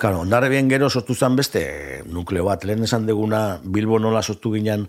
[0.03, 1.59] Claro, ondarre bien gero sortu zen beste
[2.11, 4.81] nukleo bat, lehen esan deguna Bilbo nola sortu ginen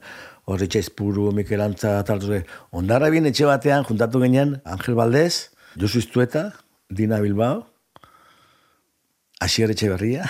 [0.51, 2.41] horri txaizpuru, Mikel Antza, tal, zure.
[2.75, 6.43] ondarre bien etxe batean juntatu ginen Angel Valdez, Josu Iztueta,
[6.91, 7.61] Dina Bilbao,
[9.39, 10.27] Asier Etxeberria,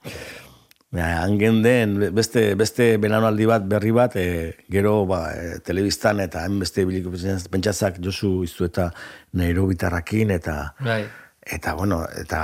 [0.92, 6.58] hangen den, beste, beste benanoaldi bat, berri bat, e, gero ba, e, telebistan eta hain
[6.60, 7.14] beste biliko
[7.56, 8.90] pentsatzak Josu iztu eta
[9.32, 11.06] Nairobi bitarrakin eta Bai.
[11.56, 12.42] eta bueno, eta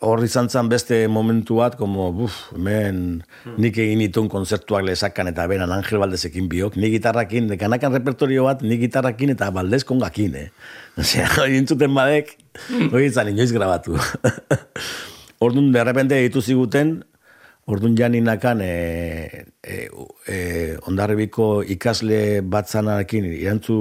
[0.00, 3.22] hor izan zen beste momentu bat, como, buf, hemen
[3.60, 8.62] nik egin itun konzertuak lezakan eta beran Angel Baldezekin biok, ni gitarrakin, dekanakan repertorio bat,
[8.62, 10.48] ni gitarrakin eta Baldez kongakin, eh?
[11.00, 12.36] Osea, hori intzuten badek,
[12.90, 13.98] hori izan inoiz grabatu.
[15.44, 16.98] Orduan, de repente ditu ziguten,
[17.66, 18.72] Orduan janinakan e,
[19.58, 19.88] e,
[20.30, 20.36] e,
[20.86, 23.76] ondarribiko ikasle batzanarekin, irantzu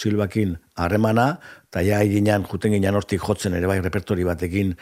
[0.00, 1.34] silbakin harremana,
[1.68, 4.72] eta ja eginan, juten ginen hortik jotzen ere bai repertori batekin,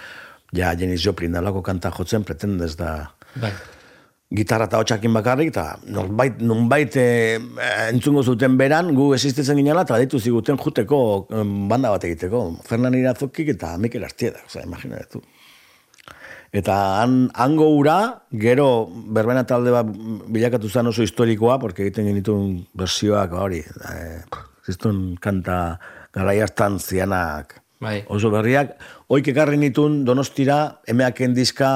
[0.52, 3.10] ja Janis Joplin dalako kanta jotzen, pretendez da.
[3.40, 3.52] Bai.
[4.28, 7.04] gitarra eta hotxakin bakarrik, eta nonbait, nonbait e,
[7.88, 10.98] entzungo zuten beran, gu existitzen ginela, eta ditu ziguten juteko
[11.70, 12.42] banda bat egiteko.
[12.68, 15.22] Fernan Irazokik eta Mikel Artieda, oza, imaginatu.
[16.52, 17.96] Eta han, hango ura,
[18.44, 18.66] gero
[19.16, 19.88] berbena talde bat
[20.28, 23.96] bilakatu zen oso historikoa, porque egiten genituen versioak hori, e,
[24.68, 25.78] ziztun kanta
[26.12, 28.02] garaiastan zianak Bai.
[28.10, 28.74] oso berriak.
[29.08, 31.70] Oik ekarri nitun donostira, emeaken diska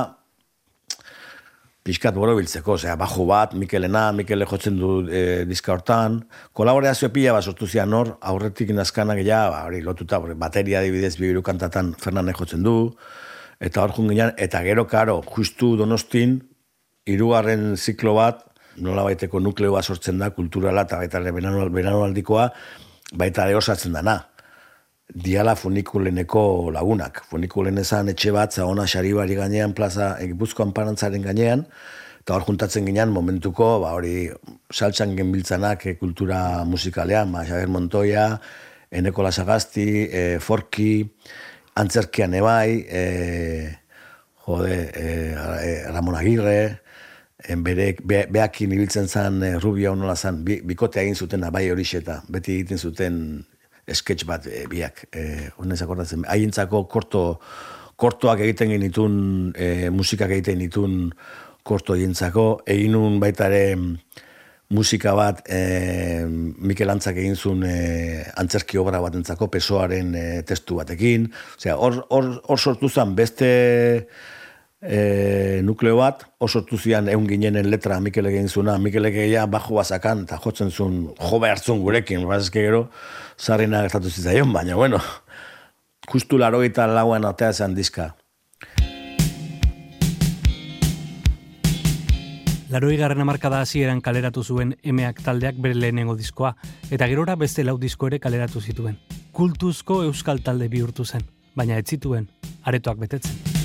[1.83, 6.21] pixkat boro biltzeko, osea, bajo bat, Mikelena, Mikele jotzen du e, diska hortan,
[6.55, 11.17] kolaborazio pila bat sortu zian hor, aurretik nazkanak ja, ba, hori lotuta, hori, bateria adibidez
[11.19, 12.77] bibiru kantatan Fernandez jotzen du,
[13.59, 16.39] eta hor jun ginean, eta gero karo, justu donostin,
[17.07, 18.47] hirugarren ziklo bat,
[18.79, 22.47] nola baiteko nukleo bat sortzen da, kulturala eta baita beranoaldikoa,
[23.19, 24.21] baita osatzen dana.
[25.13, 27.21] Diala funikuleneko lagunak.
[27.29, 31.67] Funikulen esan etxe bat, zagona xaribari gainean, plaza, egipuzkoan parantzaren gainean,
[32.23, 34.31] eta hor juntatzen ginean momentuko, ba hori,
[34.73, 38.27] saltsan genbiltzanak eh, kultura musikalean, ba, Xaber Montoya,
[38.93, 41.05] Eneko Lasagasti, eh, Forki,
[41.77, 43.69] Antzerkian ebai, eh,
[44.47, 46.81] jode, eh, Ramon Agirre,
[47.53, 51.99] en berek, be, beakin ibiltzen zen Rubio nola zen, bi, bikote egin zuten bai horixe
[51.99, 53.19] eta beti egiten zuten
[53.91, 57.23] sketch bat eh, biak, eh, honez akordatzen, haientzako korto,
[57.97, 59.15] kortoak egiten genitun,
[59.57, 60.99] eh, musikak egiten genitun
[61.67, 63.97] korto haientzako, egin nun baita ere mm,
[64.73, 71.29] musika bat eh, Mikel Antzak egin zuen eh, antzerki obra batentzako pesoaren eh, testu batekin.
[71.59, 73.51] Osea, hor, hor, hor sortu zen beste
[74.83, 79.79] e, nukleo bat, oso sortu zian egun ginenen letra Mikel egin zuna, Mikel egia bajo
[79.79, 82.87] bazakan, eta jotzen zuen jo behartzun gurekin, bazke gero,
[83.43, 85.01] zarrina gertatu zitzaion, baina bueno,
[86.13, 88.13] justu laro eta lauan atea zen diska.
[92.73, 96.55] Laroi garren amarkada hasieran kaleratu zuen emeak taldeak bere lehenengo diskoa,
[96.91, 98.97] eta gerora beste lau disko ere kaleratu zituen.
[99.33, 102.31] Kultuzko euskal talde bihurtu zen, baina ez zituen,
[102.65, 103.62] aretoak betetzen.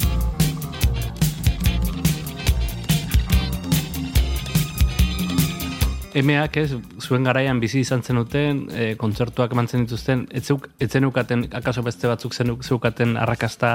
[6.18, 6.72] Emeak ez,
[7.04, 12.10] zuen garaian bizi izan zenuten, e, kontzertuak emantzen dituzten, ez zeuk- ez zenukaten, akaso beste
[12.10, 13.72] batzuk zenuk, zeukaten arrakasta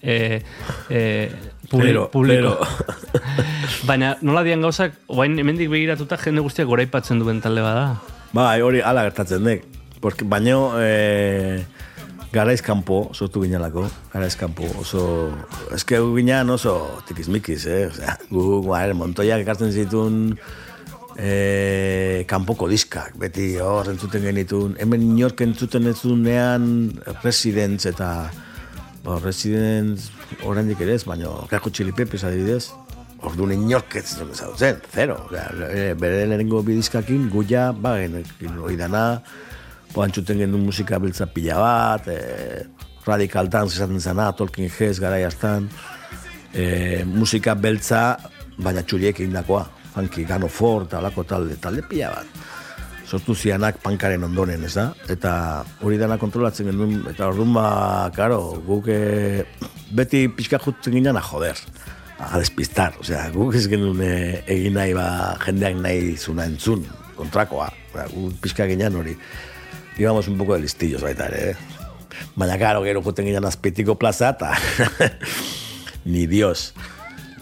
[0.00, 0.40] e,
[0.88, 1.02] e,
[1.68, 2.56] publi, Pero, publiko.
[3.88, 7.86] Baina nola dian gauzak, oain hemendik begiratuta jende guztiak goraipatzen duen talde bada.
[8.34, 9.64] Bai, hori ala gertatzen dek.
[10.04, 11.64] Porque, baino, e,
[12.34, 15.04] garaiz kanpo, sortu ginelako, garaiz kanpo, oso,
[15.72, 16.74] eske gu ginean oso
[17.08, 17.86] tikizmikiz, eh?
[17.92, 20.34] Osea, gu, guare, montoiak ekartzen zituen
[21.18, 26.66] e, kanpoko diskak, beti hor entzuten genitun, hemen inork entzuten ez dunean
[27.22, 28.10] Residents eta
[29.04, 30.08] Ba, Residents
[30.48, 32.70] oraindik ere ez, baina Kajo Chili Peppers adibidez.
[33.24, 35.18] Orduan inork ez zuen ezagutzen, zero.
[35.28, 39.04] Osea, e, bere lehenengo bidizkakin, guia, ba, genekin hori dana,
[39.92, 42.64] po antzuten genuen musika biltza pila bat, e,
[43.04, 45.68] Radical Dance esaten zana, Tolkien Heads garai hartan,
[46.52, 48.04] e, musika beltza,
[48.56, 52.44] baina txuriek egindakoa, funky, Gano Ford, talako talde, talde pila bat
[53.14, 54.88] sortu zianak pankaren ondoren, ez da?
[55.12, 55.32] Eta
[55.84, 57.66] hori dana kontrolatzen genuen, eta orduan ba,
[58.16, 59.44] karo, guk eh,
[59.94, 61.60] beti pixka jutzen ginen joder,
[62.18, 65.06] a despistar, osea, guk ez genuen eh, egin nahi ba,
[65.44, 66.86] jendeak nahi zuna entzun,
[67.18, 67.68] kontrakoa,
[68.14, 69.16] guk pixka ginen hori,
[69.98, 71.56] íbamos un poco de listillos baita ere, eh?
[72.38, 74.54] Baina, karo, gero juten ginen azpitiko plaza, eta
[76.12, 76.72] ni dios.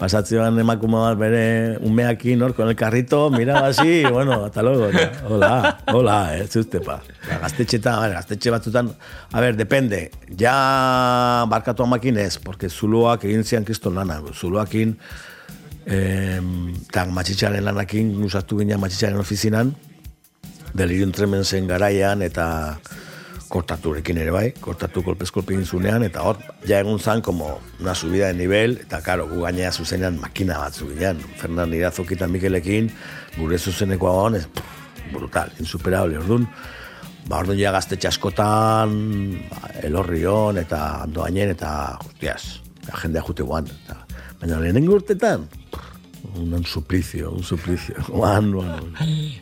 [0.03, 1.43] Pasatzean emakume bat bere
[1.87, 4.91] umeakin hor, con el carrito, mira así, bueno, hasta luego.
[4.91, 4.99] ¿no?
[5.29, 6.97] Hola, hola, eh, zuzte pa.
[7.29, 8.89] Ba, Gaztetxetan, a ver, gaztetxe batzutan,
[9.31, 14.91] a ver, depende, ja barkatu amakin ez, porque zuloak egin zian kriston lana, zuloakin,
[15.85, 16.41] eh,
[16.89, 19.71] eta matxitxaren lanakin, usatu ginen matxitxaren ofizinan,
[20.73, 22.75] delirium tremensen garaian, eta
[23.53, 27.93] kortaturekin ere bai, kortatu kolpez kolpe egin zunean, eta hor, ja egun zan, como una
[27.93, 32.89] subida de nivel, eta karo, gu gainea zuzenean makina batzu ginean, Fernan Irazoki eta Mikelekin,
[33.37, 34.47] gure zuzeneko hon, ez,
[35.13, 36.47] brutal, insuperable, orduan,
[37.27, 38.97] ba, orduan ja gaztetxe askotan,
[39.51, 42.55] ba, elorrion, eta andoainen, eta, hostias,
[43.03, 43.99] jendea jute guan, eta,
[44.41, 45.45] baina lehenengo urtetan,
[46.33, 48.95] un, suplicio, un suplicio, guan, guan,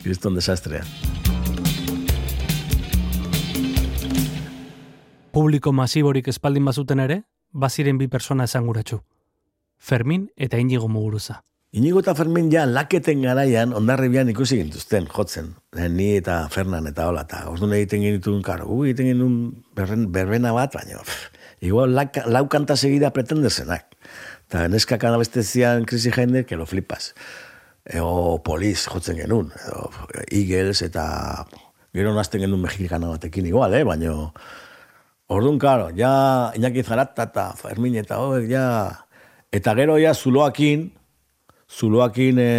[0.04, 0.84] kriston desastrea.
[5.32, 7.22] Publiko masiborik espaldin bazuten ere,
[7.52, 8.98] baziren bi persona esanguratsu.
[9.80, 11.38] Fermin eta Inigo Muguruza.
[11.72, 15.54] Inigo eta Fermin ja laketen garaian ondarribian ikusi gintuzten, jotzen.
[15.78, 19.38] Eh, Ni eta Fernan eta hola, eta orduan egiten genituen, karo, gu egiten genuen
[19.76, 21.00] berren, berbena bat, baina,
[21.64, 23.88] igual laka, lau kanta segida pretenderzenak.
[24.50, 27.14] Eta neskak beste zian krisi jende, que lo flipas.
[27.86, 29.90] ego poliz jotzen genuen, edo
[30.30, 31.48] Eagles eta
[31.94, 33.84] gero nazten genuen mexikana batekin igual, eh?
[33.84, 34.34] baina
[35.32, 38.66] orduan, karo, ja Iñaki Zarata eta Fermin eta hori, ja,
[39.52, 40.90] eta gero ja zuloakin,
[41.72, 42.52] zuloakin e,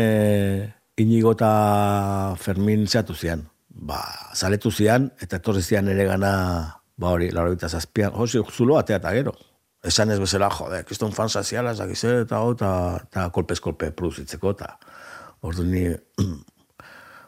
[1.03, 3.47] Inigo eta Fermin zehatu zian.
[3.69, 4.01] Ba,
[4.37, 6.33] zaletu zian, eta etorri zian ere gana,
[6.97, 9.35] ba hori, laro eta zazpian, hozi, zuloa atea eta gero.
[9.83, 12.71] Esan ez bezala, jode, kiston fan saziala, zakize, eta hau, eta,
[13.09, 14.77] eta kolpez-kolpe produzitzeko, eta
[15.43, 15.89] ordu ni...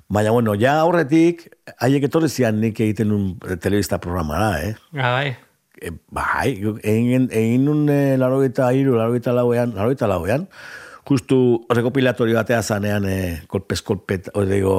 [0.09, 1.47] Baina, bueno, ja aurretik,
[1.81, 4.75] haiek etorri zian nik egiten un eh, telebista programara, eh?
[4.99, 5.31] Ah, bai.
[5.81, 6.51] E, bai,
[6.85, 10.45] egin, egin un e, laro eta iru, laro eta lauean, laro eta lauean,
[11.09, 11.39] justu
[11.73, 13.17] rekopilatorio batea zanean e,
[13.49, 14.77] kolpez kolpet, digo,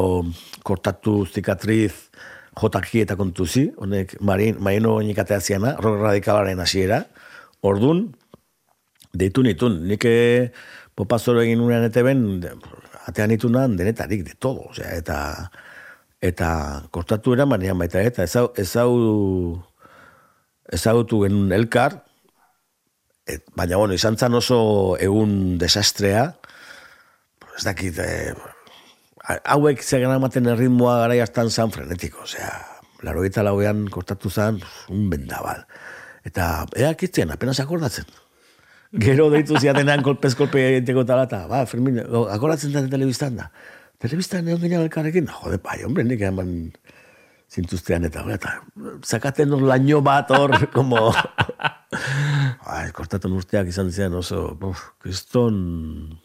[0.64, 2.12] kortatu zikatriz,
[2.62, 7.02] jotaki eta kontuzi, honek marin, marino nikatea ziana, rock radikalaren hasiera,
[7.66, 8.12] ordun
[9.16, 10.06] deitu nitun, nik
[10.96, 12.24] popazoro egin unean ete ben,
[13.06, 15.20] atean nitunan denetarik, de todo, osea, eta
[16.26, 16.50] eta
[16.92, 18.92] kortatu era manean baita, eta ezau, ezau
[20.74, 22.00] ezagutu genuen elkar,
[23.30, 24.60] et, baina bueno, izan zan oso
[25.02, 26.32] egun desastrea,
[27.56, 28.34] ez dakit, eh,
[29.44, 32.52] hauek zegan amaten erritmoa gara jastan zan frenetiko, osea,
[33.06, 35.66] laro eta lauean kortatu zan, un bendabal.
[36.26, 38.10] Eta, ea kitzen, apenas akordatzen.
[39.02, 42.00] Gero deitu ziatenean kolpez kolpe egiteko talata, ba, Fermin,
[42.32, 43.50] akordatzen da telebistan da.
[44.02, 46.52] Telebistan egon ginen elkarrekin, jode, bai, hombre, nik eman
[47.52, 48.56] zintuztean eta, eta
[49.06, 51.10] zakaten hor laino bat hor, como...
[52.66, 55.58] Ai, kortatu urteak izan zian oso, buf, kriston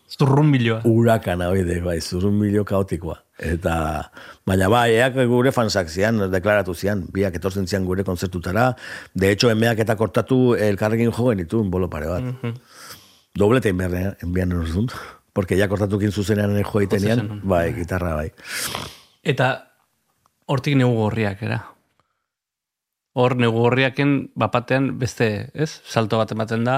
[0.08, 0.80] Zurrun biloa.
[0.88, 3.18] urakana hoi de, bai, zurrun milio kaotikoa.
[3.38, 3.74] Eta,
[4.48, 8.70] baina bai, eak gure fansak zian, deklaratu zian, biak etortzen zian gure konzertutara,
[9.14, 12.56] de hecho, emeak eta kortatu elkarrekin jo genitu, bolo pare bat.
[13.36, 14.88] Doblete inberrean, enbian orduan,
[15.32, 17.42] porque ja kortatukin zuzenean jo egitenean, Zuzenean.
[17.44, 18.30] bai, gitarra bai.
[19.22, 19.50] Eta
[20.48, 21.60] hortik negu gorriak, era?
[23.12, 25.70] Hor negu gorriaken bapatean beste, ez?
[25.84, 26.76] Salto bat ematen da,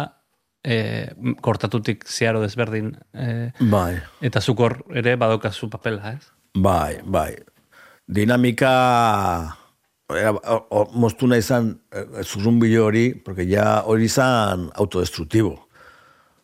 [0.64, 1.12] e,
[1.44, 4.00] kortatutik ziaro desberdin, e, Bai.
[4.20, 6.30] eta zuk hor ere badokazu papela, ez?
[6.54, 7.36] Bai, bai.
[8.06, 8.72] Dinamika
[10.16, 15.56] era, o, moztu nahi izan eh, zurrunbilo hori, porque ja hori izan autodestruktibo.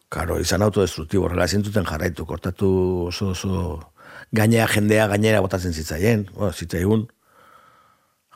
[0.09, 2.71] Karo, izan autodestruktibo, horrela ezin zuten jarraitu, kortatu
[3.09, 3.79] oso oso
[4.33, 7.07] gainera jendea gainera botatzen zitzaien, bueno, zitzaigun.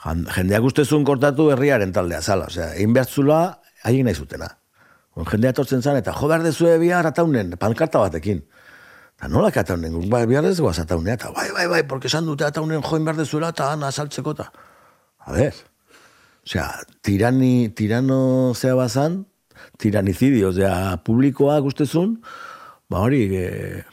[0.02, 3.38] Jendeak ustezun kortatu herriaren taldea zala, osea, egin behartzula
[3.86, 4.48] haien nahi zutena.
[5.14, 8.40] Bon, jendea etortzen zan, eta jo behar dezue bihar ataunen, pankarta batekin.
[9.18, 12.26] Eta nola ataunen, guk bai, bihar ez goaz ataunea, eta bai, bai, bai, porque esan
[12.26, 14.48] dute ataunen join behar dezuela, eta han azaltzeko, eta...
[15.22, 15.54] A ver,
[16.42, 16.66] osea,
[17.04, 18.18] tirani, tirano
[18.56, 19.20] zea bazan,
[19.78, 22.16] tiranicidio, osea, publikoa guztezun,
[22.90, 23.84] ba hori, e,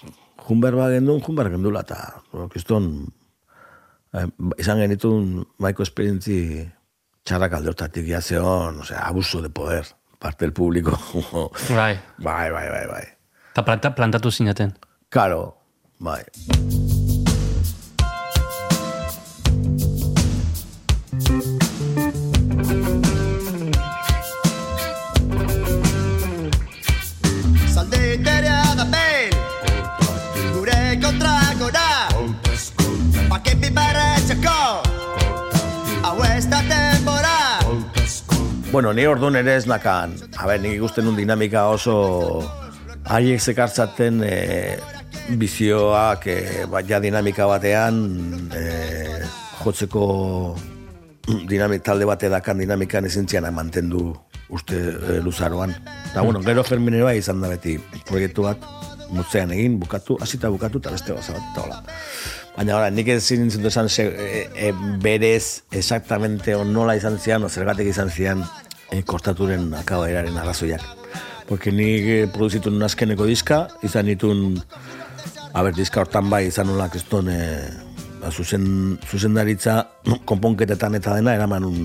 [0.47, 2.47] junber ba gendun, junber gendula, eta, eh,
[4.57, 6.39] izan genitun maiko esperientzi
[7.24, 9.86] txarrak alde hortatik, ja zeon, osea, abuso de poder,
[10.20, 10.97] parte del público.
[11.70, 11.99] Bai.
[12.18, 13.03] bai, bai, bai, bai.
[13.51, 14.74] Eta planta, plantatu zinaten.
[15.10, 15.43] Karo,
[15.99, 16.24] bai.
[38.80, 41.96] Bueno, ni orduan ere ez nakan, a ber, nik ikusten un dinamika oso
[43.12, 44.38] haiek zekartzaten e,
[45.36, 46.36] bizioak e,
[46.72, 47.98] ba, ja dinamika batean
[48.56, 48.62] e,
[49.66, 50.06] jotzeko
[51.52, 54.14] dinamik, talde bate dakan dinamikan ezintzian mantendu
[54.48, 55.76] uste e, luzaroan.
[56.14, 57.76] Eta bueno, gero Fermine bai izan da beti
[58.08, 58.64] proiektu bat
[59.12, 61.84] mutzean egin, bukatu, hasita bukatu, eta beste gauza bat, eta hola.
[62.56, 64.72] Baina ora, nik ezin nintzen esan se, e, e,
[65.04, 68.48] berez exactamente on nola izan zian, o zergatik izan zian
[68.92, 70.84] e, kortaturen akabaeraren arrazoiak.
[71.48, 74.60] Porque nik e, produzitu nun azkeneko diska, izan nitun,
[75.54, 77.42] a ber, diska hortan bai izan nolak ez duen, e,
[78.22, 79.82] ba, zuzen, zuzendaritza
[80.30, 81.80] konponketetan eta dena eraman un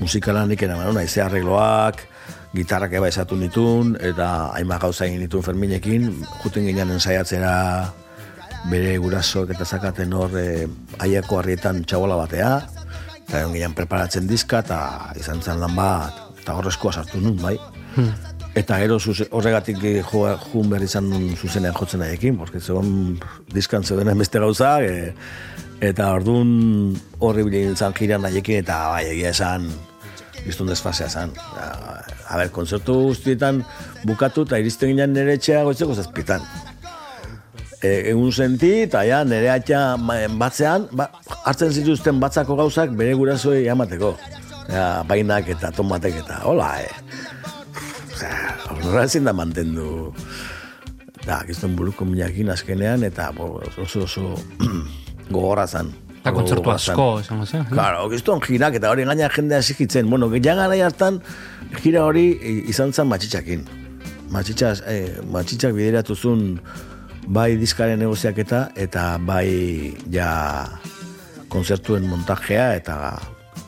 [0.00, 2.04] musikalanik eraman un, aize arregloak,
[2.54, 6.10] gitarrak eba esatu nitun, eta hainbat gauza egin nitun Ferminekin,
[6.44, 7.54] juten ginen ensaiatzera
[8.70, 10.68] bere gurasoak eta zakaten hor e,
[11.02, 12.52] aiako harrietan txabola batea,
[13.24, 14.78] eta egon ginen preparatzen dizka, eta
[15.18, 17.56] izan zen lan bat, eta horrezkoa sartu nun, bai.
[18.54, 23.16] Eta gero zuze, horregatik eh, jo, jun behar izan zuzenean jotzen nahekin, porque zegoen
[23.54, 25.14] diskan zeuden beste gauza, e,
[25.82, 29.66] eta orduan horri bilen zan jiran nahiekin, eta bai, egia esan,
[30.44, 31.32] biztun desfasea zan.
[31.56, 31.96] A,
[32.28, 33.64] a ber, konzertu guztietan
[34.04, 36.44] bukatu, eta iristen ginen nire etxea goitzeko zazpitan.
[37.80, 39.82] e, egun senti, eta ja, nire atxa
[40.38, 41.10] batzean, ba,
[41.42, 44.14] hartzen zituzten batzako gauzak bere gurasoi amateko.
[44.70, 46.92] Ja, bainak eta tomatek eta, hola, eh.
[48.14, 50.14] Osea, horrela ezin da mantendu.
[51.24, 54.34] Da, gizton buruko minakin azkenean, eta bo, oso oso
[55.34, 55.92] gogorra zan.
[56.20, 57.66] Eta kontzertu asko, esango zen.
[57.68, 60.08] Claro, gizton jirak eta hori gaina jendea zikitzen.
[60.08, 61.20] Bueno, ja gara hartan,
[61.82, 62.30] jira hori
[62.72, 63.66] izan zen matxitxakin.
[64.32, 66.58] Matxitxas, eh, matxitxak bideratu zuen
[67.26, 70.66] bai diskaren negoziaketa eta bai ja
[71.48, 72.96] konzertuen montajea eta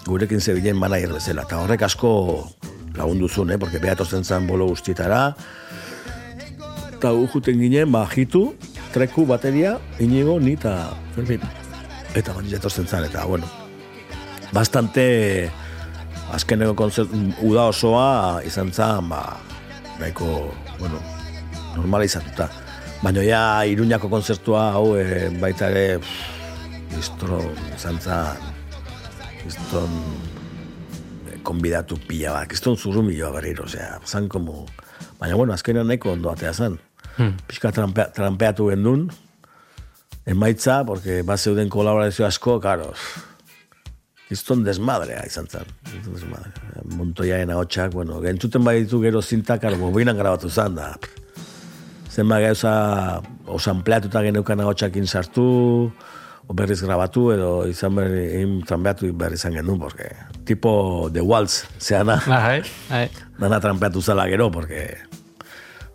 [0.07, 1.45] gurekin zebilen manager bezala.
[1.47, 2.11] Eta horrek asko
[2.97, 3.59] lagundu zuen, eh?
[3.59, 5.35] porque behatortzen zen bolo guztietara.
[6.97, 8.49] Eta gu juten ginen, ba, jitu,
[8.95, 10.95] treku, bateria, inigo, ni eta.
[12.17, 13.49] Eta matxitxa etortzen zen, eta bueno,
[14.53, 15.51] bastante
[16.33, 17.13] azkeneko konzert,
[17.45, 19.37] uda osoa izan zen, ba,
[20.01, 20.49] nahiko,
[20.79, 21.03] bueno,
[21.77, 22.49] normalizatuta.
[23.03, 27.43] Baina ja, iruñako konzertua hau e, baita ere, pff, iztro,
[27.77, 28.56] izan zen,
[29.47, 30.01] izton,
[31.31, 34.65] eh, konbidatu pila bat, izton zurrumilloa berriro, osea, zan como,
[35.21, 36.81] baina bueno, azkenean nahiko ondo atea zen.
[37.17, 37.39] Hmm.
[37.49, 39.07] Pixka trampea, trampeatu gendun,
[40.27, 42.93] emaitza, porque bat zeuden kolaborazio asko, karo,
[44.31, 45.69] Izton desmadrea izan zen.
[45.87, 46.51] Izton desmadre.
[46.99, 50.95] Montoiaen ahotsak, bueno, gentzuten bai ditu gero zintak, karo, bobinan grabatu zen, da.
[52.11, 52.73] Zenba gauza,
[53.47, 55.47] osanpleatuta geneukan ahotsakin sartu,
[56.55, 60.13] berriz grabatu, edo izan berri, egin trampeatu berri izan genuen, porque
[60.45, 63.09] tipo de waltz, zeana, Bai, bai.
[63.39, 64.97] dana trampeatu zela gero, porque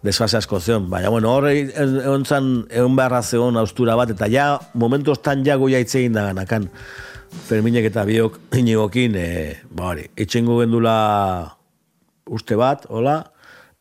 [0.03, 0.89] desfase asko zeon.
[0.89, 5.55] Baina, bueno, horre egon zan, egon beharra zeon austura bat, eta ja, momentu ostan ja
[5.61, 6.69] goia itzegin da ganakan.
[7.47, 9.27] Ferminek eta biok inigokin, e,
[9.71, 10.95] ba hori, itxengo gendula
[12.31, 13.21] uste bat, hola,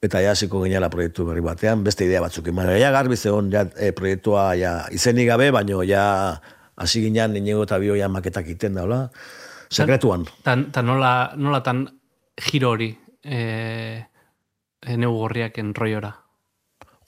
[0.01, 2.47] eta ja hasiko ginela proiektu berri batean, beste idea batzuk.
[2.55, 6.05] Baina, ja garbi zeon, ja, e, proiektua ja, izenik gabe, baino ja
[6.81, 9.01] hasi ginean inigo eta bio ja maketak iten da, hola,
[9.71, 10.25] sekretuan.
[10.47, 11.85] Tan, tan nola, nola tan
[12.41, 12.89] giro hori
[13.23, 13.41] e,
[14.81, 16.15] e, neu gorriaken roiora.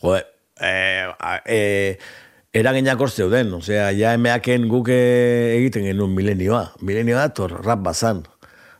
[0.02, 0.26] Jode,
[0.60, 1.96] eh, a- eh,
[2.52, 6.66] eraginak hor zeuden, osea, ja emeaken guk eh, egiten genuen milenioa.
[6.84, 8.26] Milenioa dator, rap bazan,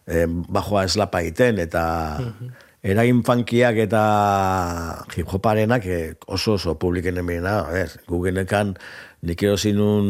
[0.07, 1.85] eh, bajoa eslapa egiten, eta
[2.83, 4.03] eragin funkiak eta
[5.17, 8.77] hip-hoparenak eh, oso oso publiken emena, a ver, guk genekan
[9.23, 10.09] nik erosin un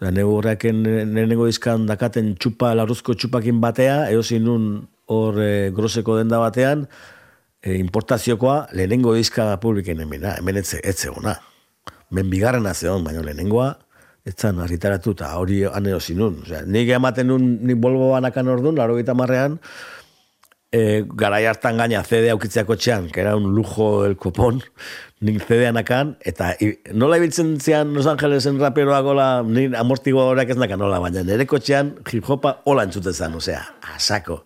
[0.00, 0.82] da negu horreken
[1.12, 4.68] nenengo dizkan dakaten txupa, larruzko txupakin batea, erosin un
[5.12, 6.86] hor eh, groseko denda batean,
[7.62, 11.36] e, importaziokoa lehenengo dizka publiken emena, hemen etze, etze ona.
[12.14, 13.70] Men bigarrena zeon, baina lehenengoa,
[14.28, 16.40] etzan argitaratu eta hori anero zinun.
[16.44, 19.58] Osea, nik ematen nun, nik bolbo banakan orduan, laro gita marrean,
[20.74, 24.60] e, garai hartan gaina CD aukitzeako txean, que era un lujo el copón,
[25.24, 30.54] nik CD anakan, eta i, nola ibiltzen zian Los Angelesen raperoak hola, nik amortigo horrek
[30.54, 33.62] ez nakan nola, baina nire kotxean hip-hopa hola entzuten zen, osea,
[33.94, 34.42] asako.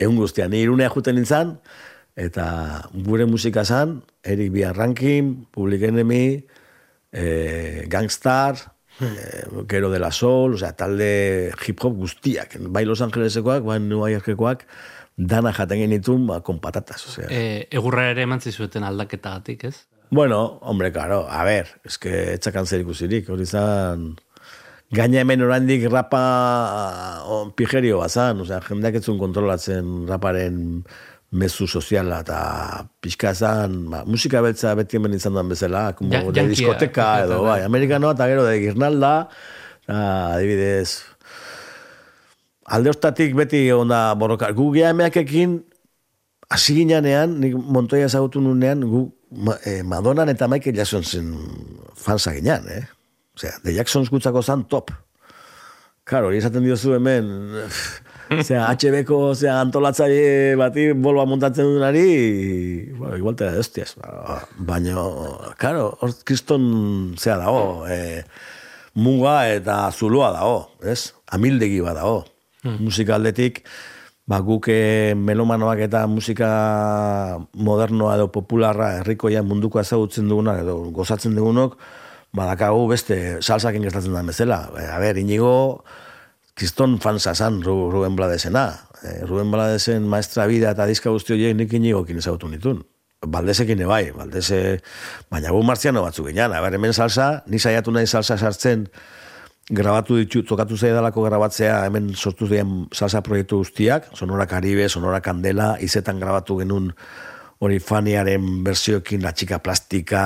[0.00, 1.56] Egun guztia, ni irunea juten nintzen,
[2.16, 2.44] eta
[3.06, 4.68] gure musika zan, Eric B.
[4.76, 6.24] Rankin, Public Enemy,
[7.12, 8.60] eh, Gangstar,
[9.00, 14.66] eh, Gero de la Sol, osea, talde hip-hop guztiak, bai Los Angelesekoak, bai New Yorkekoak,
[15.20, 17.28] dana jaten genitun, ba, con patatas, osea.
[17.28, 19.76] E, egurra ere eman zizueten aldaketagatik, ez?
[20.10, 24.16] Bueno, hombre, claro, a ver, es que etxakan zer ikusirik, hori zan...
[24.90, 30.56] Gaina hemen oraindik rapa o, pijerio bazan, osea, jendeak etzun kontrolatzen raparen
[31.30, 32.40] mezu soziala eta
[32.98, 37.44] pixka zan, ba, musika beltza beti hemen izan den bezala, como Ja- de diskoteka edo,
[37.44, 37.60] bai.
[37.68, 39.12] amerikanoa eta gero de girnalda,
[39.86, 41.04] adibidez,
[42.70, 44.50] alde hostatik beti onda borroka.
[44.54, 45.58] Gu gehameakekin,
[46.50, 49.04] hasi ginean, nik Montoya ezagutu nunean, gu
[49.66, 51.34] eh, Madonan eta Michael Jacksonsen
[51.98, 52.84] fansa ginean, eh?
[53.36, 54.94] Osea, The Jacksons gutzako zan top.
[56.04, 57.28] Karo, hori esaten diozu hemen,
[58.40, 62.04] Osea, HB-ko osea, antolatzaile bati bolba montatzen duenari,
[62.94, 63.96] bueno, igual te da de hostias.
[63.98, 65.02] Ba, Baina,
[65.58, 66.68] karo, hor kriston
[67.18, 68.22] zea dago, e,
[68.94, 71.10] muga eta zuloa dago, ez?
[71.34, 72.20] Amildegi bat dago.
[72.64, 73.62] Musika aldetik,
[74.28, 76.50] ba, guk eh, melomanoak eta musika
[77.56, 81.78] modernoa edo popularra herrikoia munduko ezagutzen duguna edo gozatzen dugunok,
[82.36, 84.60] badakagu beste salsakin gertatzen da bezala.
[84.78, 85.84] E, a ber, inigo,
[86.54, 88.68] kriston fansa zan Ru- Ruben Bladesena.
[89.02, 92.84] E, Ruben Bladesen maestra bida eta diska guzti horiek nik inigokin ezagutu nitun.
[93.20, 94.78] Baldesekin bai, baldese,
[95.28, 96.52] baina gu martziano batzuk ginean.
[96.56, 98.86] A ber, hemen salsa, ni saiatu nahi salsa sartzen,
[99.70, 105.76] grabatu ditu, tokatu zaidalako grabatzea, hemen sortu ziren salsa proiektu guztiak, Sonora Caribe, Sonora Candela,
[105.80, 106.90] izetan grabatu genuen
[107.60, 110.22] hori faniaren bersioekin la txika plastika,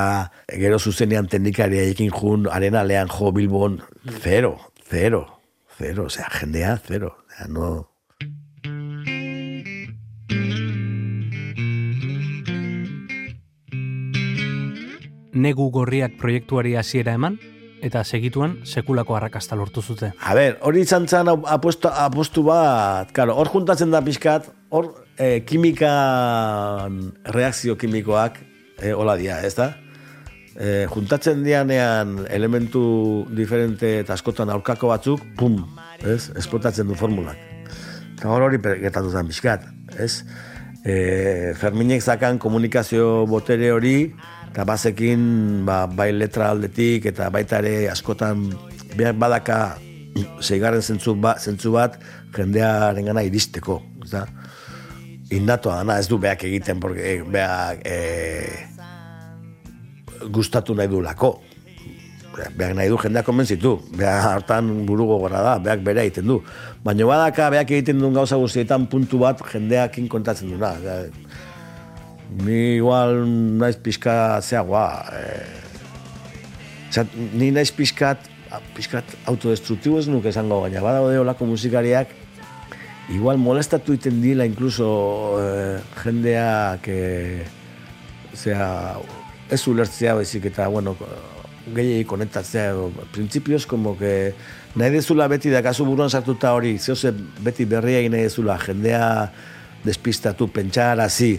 [0.49, 3.83] gero zuzenean teknikaria ekin jun, arenalean jo Bilbon,
[4.23, 4.57] zero,
[4.91, 5.27] zero,
[5.79, 7.91] zero, osea, jendea, zero, osea, no...
[15.35, 17.41] Negu gorriak proiektuari hasiera eman,
[17.85, 20.13] eta segituan sekulako arrakasta lortu zute.
[20.25, 24.91] A ber, hori izan zen ap- apuesto, apostu bat, claro, hor juntatzen da pixkat, hor
[25.21, 25.93] eh, kimika,
[27.37, 28.39] reakzio kimikoak,
[28.81, 29.75] eh, hola dia, ez da?
[30.55, 35.59] Eh, juntatzen dianean elementu diferente eta askotan aurkako batzuk, pum,
[36.01, 36.31] ez?
[36.39, 37.37] Esplotatzen du formulak.
[38.15, 39.67] Eta hor hori gertatu zen pixkat,
[39.99, 40.23] ez?
[40.85, 44.15] E, Ferminek zakan komunikazio botere hori,
[44.55, 48.45] eta bazekin ba, bai letra aldetik, eta baita ere askotan
[48.95, 49.57] behar badaka
[50.39, 51.99] zeigarren zentzu, ba, zentzu bat
[52.37, 53.81] jendearen gana iristeko.
[54.05, 54.23] Ez da?
[55.35, 57.99] Indatoa dana, ez du beak egiten, porque beak e,
[60.31, 61.33] gustatu nahi du lako.
[62.55, 63.75] Beak nahi du jendea konbentzitu.
[63.99, 66.39] Beak hartan buru gogorra da, beak bere egiten du.
[66.87, 70.77] Baina badaka beak egiten duen gauza guztietan puntu bat jendeakin kontatzen duna.
[70.79, 71.11] Osea,
[72.31, 73.25] Ni igual
[73.59, 75.05] naiz pixka zeagoa.
[75.13, 75.65] Eh,
[76.95, 78.29] Osea, ni naiz pixkat,
[78.77, 82.13] pixkat autodestruktibo ez nuke esango, baina badaude olako musikariak
[83.11, 84.87] igual molestatu iten dila incluso
[85.43, 87.45] eh, jendeak eh,
[88.35, 88.95] zera,
[89.51, 90.95] ez ulertzea baizik eta, bueno,
[91.75, 94.35] gehiagik konektatzea edo, printzipioz, como que
[94.77, 97.13] nahi dezula beti da kasu buruan sartuta hori, zehoze
[97.45, 99.05] beti berria egin nahi dezula, jendea
[99.85, 101.35] despistatu, pentsarazi,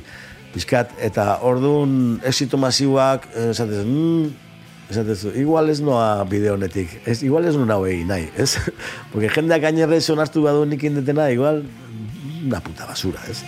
[0.56, 4.46] pixkat, eta orduan exito masiboak, eh, esatez, mm,
[4.90, 8.56] esatezu, igual ez noa bideo honetik, ez, igual ez nuna egin nahi, ez?
[9.12, 11.64] Porque jendeak gainerre onartu badu nik indetena, igual,
[12.46, 13.42] una puta basura, ez?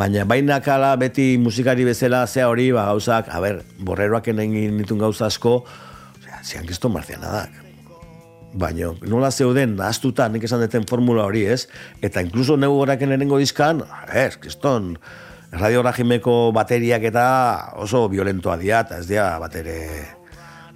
[0.00, 5.26] Baina bainakala beti musikari bezala zea hori, ba, gauzak, a ber, borreroak egin ditun gauza
[5.26, 5.58] asko,
[6.40, 7.58] zian kriston marzianadak.
[8.56, 11.66] Baina nola zeuden, ahaztuta nik esan deten formula hori, ez?
[12.00, 14.94] Eta inkluso negu goraken lehenengo dizkan, ez, kriston,
[15.52, 17.26] radio rajimeko bateriak eta
[17.84, 19.76] oso violentoa dia, eta ez dia batere...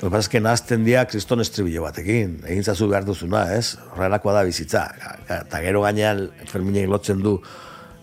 [0.03, 3.79] Lo es que nazten dia kriston estribillo batekin, egin zazu behar duzuna, ez?
[3.95, 4.91] Horrelakoa da bizitza.
[5.33, 7.39] Eta gero gainean Ferminek lotzen du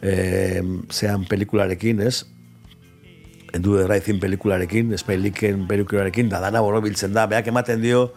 [0.01, 2.25] eh, zean pelikularekin, ez?
[3.53, 8.09] Endu de Raizin pelikularekin, Espailiken pelikularekin, da dana borobiltzen da, beak ematen dio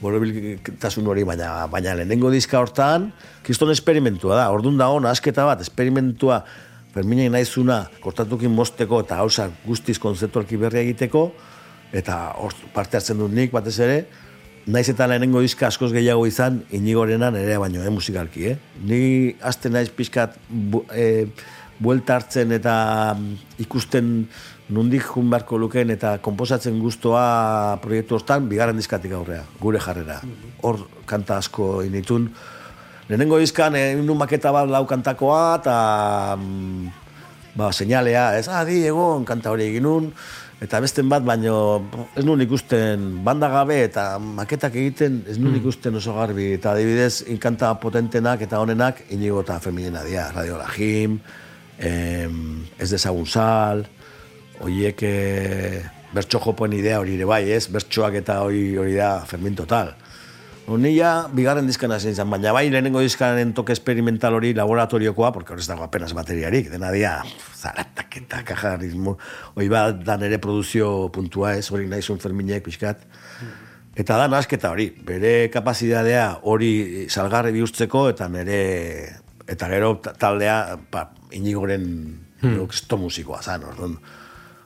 [0.00, 3.12] borobiltasun hori, baina, baina lehenengo diska hortan,
[3.46, 6.42] kriston esperimentua da, ordun da hona, asketa bat, esperimentua,
[6.94, 11.24] Ferminek naizuna, kortatukin mosteko eta gauza guztiz konzeptualki berria egiteko,
[11.90, 13.96] eta hor parte hartzen dut nik batez ere,
[14.66, 18.56] naiz eta lehenengo diska askoz gehiago izan, inigorenan ere baino, eh, musikalki, eh?
[18.88, 21.26] Ni azte naiz pixkat bu, eh,
[21.78, 24.10] buelta hartzen eta mm, ikusten
[24.72, 30.20] nundik jun beharko lukeen eta komposatzen guztoa proiektu hortan, bigarren diskatik aurrea, gure jarrera.
[30.62, 32.30] Hor kanta asko initun.
[33.08, 35.76] Lehenengo dizkan, egin nun maketa bat lau kantakoa, eta
[36.38, 36.88] mm,
[37.54, 40.08] ba, seinalea, ez, ah, di, egon, kanta hori egin nun,
[40.64, 41.56] eta besten bat, baino
[42.16, 46.52] ez nun ikusten banda gabe eta maketak egiten ez nun ikusten oso garbi.
[46.56, 50.30] Eta adibidez, inkanta potentenak eta honenak inigo eta feminena dira.
[50.34, 51.18] Radio Lajim,
[51.78, 52.38] em,
[52.78, 53.84] ez dezagun sal,
[54.64, 55.14] oiek e,
[56.14, 57.66] bertso jopoen idea hori ere bai, ez?
[57.68, 59.92] Bertsoak eta hori hori da Fermin total.
[60.64, 65.66] Unia, bigarren dizkan hasi izan, baina bai lehenengo dizkanen toke experimental hori laboratoriokoa, porque horrez
[65.68, 67.18] dago apenas bateriarik, dena dia,
[67.52, 69.18] zaratak eta kajarismo,
[69.52, 73.04] hori bat da nere produzio puntua ez, hori nahi zuen Ferminek pixkat.
[73.94, 76.72] Eta da nasketa hori, bere kapazitatea hori
[77.12, 78.60] salgarri bihurtzeko eta nere
[79.46, 80.58] eta gero ta- taldea
[80.90, 81.84] pa, inigoren
[82.40, 82.98] hmm.
[82.98, 83.98] musikoa zan, orduan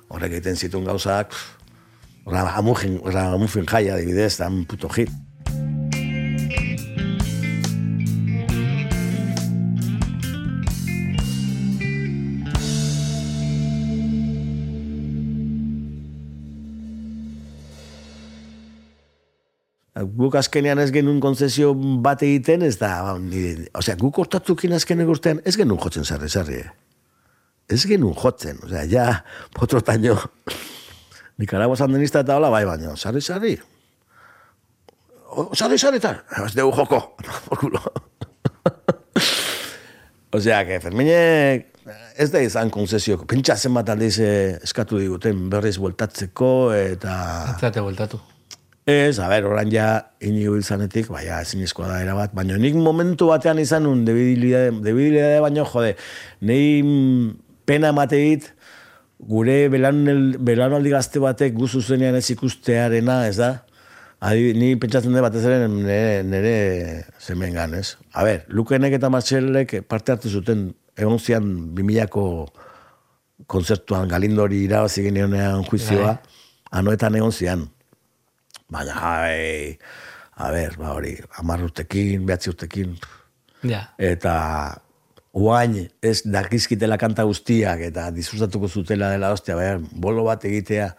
[0.09, 1.34] horrek egiten zituen gauzak,
[2.28, 5.11] Ramufin, Ramufin jaia adibidez, da un puto hit.
[19.99, 21.72] Guk azkenean ez genuen konzesio
[22.05, 26.28] bat egiten, ez da, ba, ni, osea, guk hortatukin azkenen urtean ez genuen jotzen sarri
[26.28, 26.61] sarri.
[26.62, 26.70] eh.
[27.68, 29.24] Ez genuen jotzen, osea, ja,
[29.55, 30.16] potrotaino,
[31.38, 33.59] Nicaragua sandinista eta hola, bai, baino, sarri.
[35.30, 37.16] O, sarri sarri eta, ez dugu joko,
[37.49, 37.82] por culo.
[40.32, 41.78] Osea, que Ferminek
[42.16, 43.18] ez da izan konzesio.
[43.28, 47.14] Pentsa zenbat aldiz eh, eskatu diguten berriz bueltatzeko eta...
[47.61, 48.20] Zate voltatu.
[48.89, 53.59] Ez, a ber, orain ja inigo izanetik, baina ezin da erabat, baina nik momentu batean
[53.61, 55.95] izan un debilidade, debilidade baino, jode,
[56.41, 57.36] mm,
[57.66, 58.55] pena emateit,
[59.20, 60.01] gure belan,
[60.41, 63.53] belanaldi gazte batek guzu zenean ez ikustearena, ez da?
[64.20, 67.99] Adi, ni pentsatzen dut batez ere nire, nire zemengan, ez?
[68.14, 72.49] A ber, Lukenek eta Marcelek parte hartu zuten egon zian 2000ko
[73.47, 76.22] konzertuan galindori irabazi genean juizioa,
[76.72, 77.68] anoetan egon zian.
[78.69, 79.79] Baina, ai,
[80.37, 82.99] a ber, ba hori, amar urtekin, behatzi urtekin,
[83.64, 83.89] Ja.
[83.99, 84.81] eta
[85.33, 90.93] uain ez dakizkitela kanta guztiak eta disfrutatuko zutela dela hostia, ber, bolo bat egitea,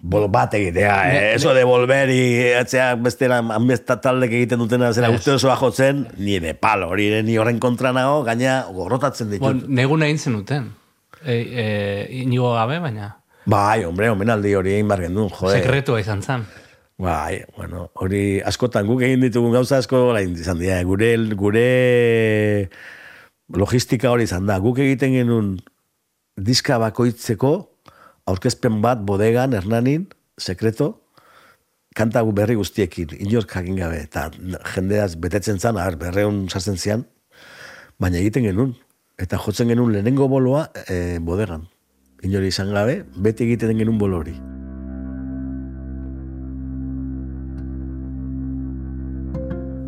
[0.00, 1.34] bolo bat egitea, eh?
[1.34, 2.22] eso de volver y
[2.56, 5.18] etzea bestera amesta taldek egiten dutena zera Ez.
[5.20, 9.44] uste osoa jotzen, ni de palo, hori ni horren kontra nago, gaina gorrotatzen ditut.
[9.44, 10.70] Bon, negun egin zenuten.
[11.24, 11.66] E, e,
[12.22, 13.16] inigo gabe, baina
[13.48, 15.56] Bai, hombre, omenaldi hori egin bar gendun, jode.
[15.62, 16.44] sekretua izan zen.
[17.00, 22.68] Bai, bueno, hori askotan guk egin ditugun gauza asko orain izan dira, gure, gure
[23.56, 24.58] logistika hori izan da.
[24.60, 25.54] Guk egiten genuen
[26.36, 27.54] diska bakoitzeko
[28.28, 30.06] aurkezpen bat bodegan, Hernanin,
[30.38, 30.92] sekreto,
[31.96, 34.28] kanta berri guztiekin, inork jakin gabe, eta
[34.74, 37.04] jendeaz betetzen zan, ar, berreun sartzen zian,
[37.98, 38.76] baina egiten genuen.
[39.20, 41.66] Eta jotzen genuen lehenengo boloa e, bodegan.
[42.22, 44.34] Inori izan gabe, beti egiten genuen bolo hori.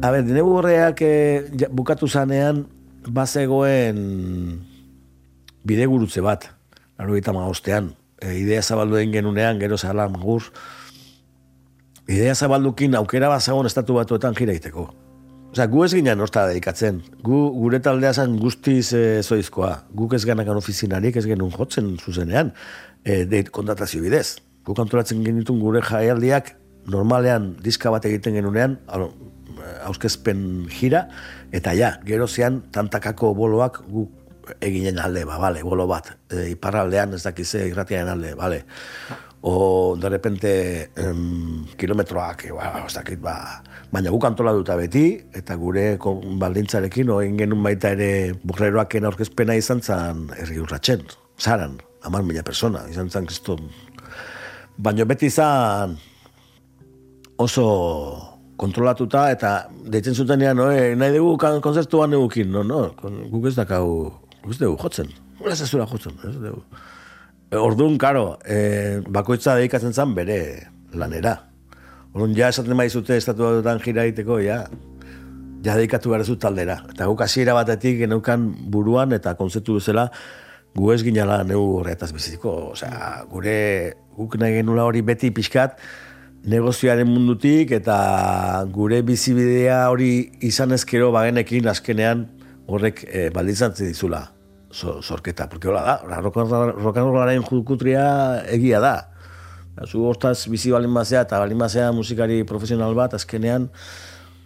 [0.02, 2.64] A ber, dinegu horreak eh, ja- bukatu zanean,
[3.06, 3.98] bazegoen
[5.64, 6.48] bidegurutze bat,
[6.98, 10.48] laro gita maostean, e, idea zabaldu egin genunean, gero zala magur,
[12.08, 14.88] idea zabaldukin aukera bazagon estatu batuetan jira egiteko.
[15.52, 17.02] Osea, gu ez ginen horta dedikatzen.
[17.20, 19.82] Gu, gure taldea zen guztiz e, zoizkoa.
[19.92, 22.54] Guk ez ganakan ofizinarik, ez genuen jotzen zuzenean,
[23.04, 24.38] e, de kontratazio bidez.
[24.64, 26.54] Guk antolatzen genitun gure jaialdiak,
[26.88, 29.10] normalean diska bat egiten genunean, alo,
[29.84, 31.04] hauskezpen jira,
[31.52, 34.06] eta ja, gero zean tantakako boloak gu
[34.64, 36.14] eginen alde, ba, bale, bolo bat.
[36.32, 38.62] E, iparraldean ez dakize irratiaren alde, bale.
[39.44, 40.56] O, de repente,
[40.96, 43.36] em, kilometroak, ba, ez dakit, ba,
[43.92, 45.98] baina guk antolatuta beti, eta gure
[46.40, 51.04] baldintzarekin, oen genuen baita ere burreroaken aurkezpena izan zan herri urratxen,
[51.40, 51.76] zaran,
[52.08, 53.68] amar mila persona, izan zan kriston.
[54.80, 55.98] Baina beti izan
[57.42, 57.66] oso
[58.56, 59.52] kontrolatuta eta
[59.92, 62.82] deitzen zutenean, no, eh, nahi dugu konzertuan egukin, no, no,
[63.28, 63.86] guk ez dakau,
[64.40, 66.64] guk ez dugu jotzen, guk ez jotzen, ez dugu.
[67.52, 70.38] E, Orduan, karo, e, bakoitza dedikatzen zen bere
[70.96, 71.51] lanera.
[72.12, 74.66] Orduan, ja esaten maizute estatu batuetan jira egiteko, ja,
[75.64, 76.82] ja dedikatu behar zu taldera.
[76.92, 80.10] Eta guk hasiera batetik geneukan buruan eta konzeptu bezala
[80.76, 82.72] gu ez ginala neu horretaz biziko.
[82.74, 83.56] Osea, gure
[84.16, 85.80] guk nahi genula hori beti pixkat
[86.52, 87.96] negozioaren mundutik eta
[88.74, 92.26] gure bizibidea hori izan ezkero bagenekin azkenean
[92.66, 94.26] horrek e, baldintzatzen dizula
[94.70, 95.48] so, sorketa.
[95.48, 98.04] Porque hola da, rokanrolaren jukutria
[98.50, 98.82] egia
[99.86, 103.70] Zu hortaz bizi balin bazea eta balin bazea musikari profesional bat azkenean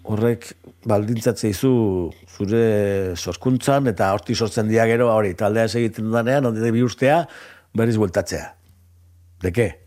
[0.07, 0.53] horrek
[0.87, 1.73] baldintzatzen dizu
[2.31, 7.25] zure sorkuntzan eta horti sortzen dia gero hori taldea egiten danean, onde bi ustea
[7.75, 8.55] berriz bueltatzea.
[9.43, 9.87] ¿De qué?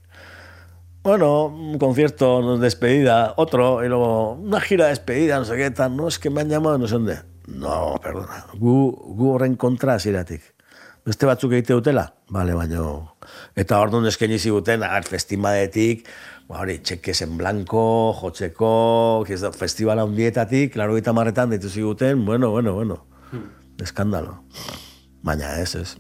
[1.03, 5.71] Bueno, un concierto, una despedida, otro, y luego una gira de despedida, no sé qué
[5.71, 7.19] tal, no, es que me han llamado no sé dónde.
[7.47, 10.43] No, perdona, gu, gu horren kontra hasieratik.
[11.09, 12.03] Beste batzuk egite dutela?
[12.29, 12.83] Bale, baino...
[13.57, 16.03] Eta orduan eskaini ziguten, ar, festimadetik,
[16.45, 17.81] ba, hori, txekes en blanco,
[18.19, 19.25] jotzeko,
[19.57, 22.99] festivala hundietatik, laro eta marretan ditu ziguten, bueno, bueno, bueno,
[23.81, 24.43] eskandalo.
[25.25, 25.97] Baina ez, ez.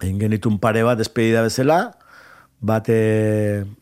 [0.00, 1.94] Egin genitun pare bat despedida bezala,
[2.58, 2.98] bate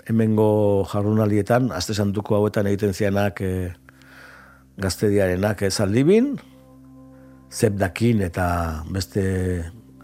[0.05, 0.51] hemengo
[0.93, 3.53] jardunaldietan, aste santuko hauetan egiten zianak e,
[4.77, 6.35] gaztediarenak ez aldibin,
[7.53, 8.49] zepdakin eta
[8.93, 9.31] beste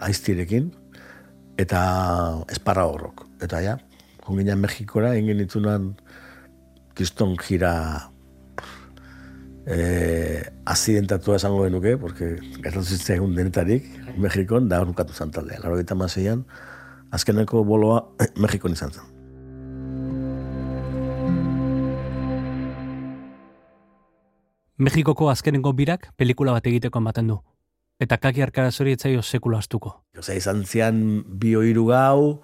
[0.01, 0.71] aiztirekin,
[1.59, 1.81] eta
[2.51, 3.27] esparra horrok.
[3.43, 3.79] Eta ja,
[4.27, 5.91] jonginan Mexikora, egin genitunan
[6.99, 7.73] kiston jira
[9.67, 13.87] eh, azidentatua esango genuke, porque gertatu zitzaigun denetarik,
[14.17, 15.61] Mexikon, da horukatu zantaldea.
[15.63, 16.45] Laro eta maseian,
[17.11, 18.03] azkeneko boloa
[18.37, 19.15] Mexikon izan zen.
[24.79, 27.41] Mexikoko azkenengo birak pelikula bat egiteko ematen du.
[27.99, 29.97] Eta kaki arkarazori etzaio sekula astuko.
[30.19, 31.01] Osea, izan zian
[31.41, 32.43] bi hiru gau,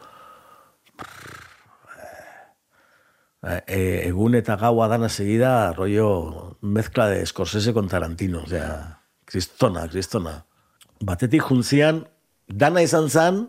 [3.45, 10.47] E, egun eta gaua dana segida, rollo mezcla de Scorsese con Tarantino, osea, kristona, kristona.
[11.05, 12.07] Batetik juntzian,
[12.49, 13.43] dana izan zan,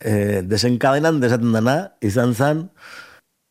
[0.00, 2.70] e, desenkadenan desaten dana, izan zan,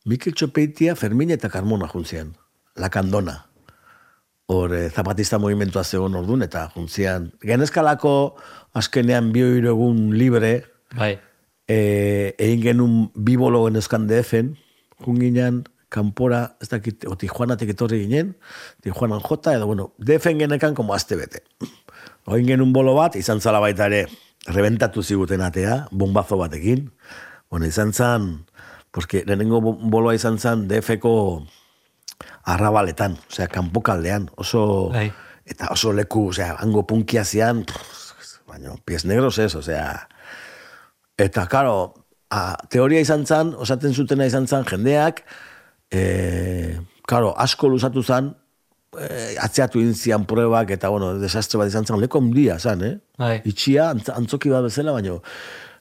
[0.04, 2.34] Mikel Txopeitia, Fermin eta Carmona juntzian,
[2.76, 3.46] La Candona.
[4.46, 7.32] Hor, e, zapatista movimentua zegoen ordun eta juntzian.
[7.42, 8.36] Genezkalako
[8.78, 11.16] azkenean bio egun libre, Bai.
[11.66, 14.52] e, egin genuen bibolo genezkan DF-en,
[15.02, 18.36] junginan, kanpora, ez dakit, o Tijuanatik etorri ginen,
[18.82, 21.42] Tijuanan jota, edo, bueno, DF-en genekan como azte bete.
[22.30, 24.06] Egin genuen bolo bat, izan zala baita ere,
[24.46, 26.92] rebentatu ziguten atea, bombazo batekin.
[27.50, 28.46] Bueno, izan zan,
[28.90, 31.46] porque lehenengo bo- boloa izan zan DF-ko
[32.46, 35.10] arrabaletan, osea, kanpokaldean, oso, Bai.
[35.46, 37.64] eta oso leku, osea, hango punkia zian,
[38.46, 40.06] baina, pies negros ez, osea,
[41.18, 45.24] eta, karo, a, teoria izan zan, osaten zutena izan zan, jendeak,
[45.90, 46.78] e,
[47.08, 48.30] karo, asko luzatu zan,
[48.94, 52.96] e, atzeatu inzian pruebak, eta, bueno, desastre bat izan zan, leko handia zan, eh?
[53.18, 53.40] Bai.
[53.44, 55.18] Itxia, antz, antzoki bat bezala, baina,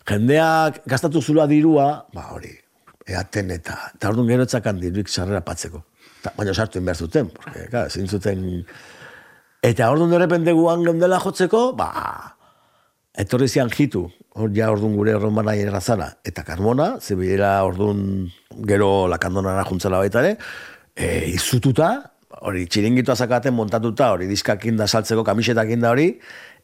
[0.09, 2.55] jendeak gastatu zula dirua, ba, hori,
[3.05, 5.85] eaten eta, eta orduan gero etzakan diruik sarrera patzeko.
[6.25, 8.65] Ta, baina sartu behar zuten, porque, claro, ezin zuten...
[9.65, 11.91] Eta orduan de repente guan geundela jotzeko, ba,
[13.17, 18.01] etorri zian jitu, hor ja orduan gure romana errazara, eta Carmona, zebilela orduan
[18.69, 20.35] gero lakandonara juntzela baita ere,
[20.95, 21.91] e, izututa,
[22.41, 26.09] hori txiringitua zakaten montatuta, hori diskakin da saltzeko kamisetakin da hori,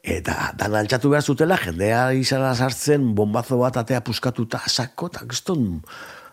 [0.02, 5.26] eta dan altxatu behar zutela, jendea izara sartzen, bombazo bat atea puskatuta, sako, eta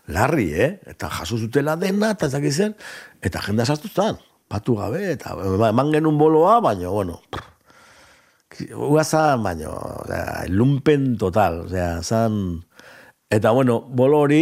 [0.08, 0.70] larri, eh?
[0.88, 2.74] Eta jaso zutela dena, eta ez zen,
[3.22, 5.36] eta jendea sartu zan, patu gabe, eta
[5.68, 7.20] eman genuen boloa, baina, bueno,
[8.74, 12.64] Ua zan, baino, osea, lumpen total, osea, zan...
[13.30, 14.40] Eta, bueno, bolo hori,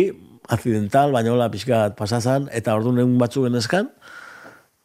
[0.48, 3.90] accidental, baina hola pixkat pasazan, eta orduan egun batzuk genezkan,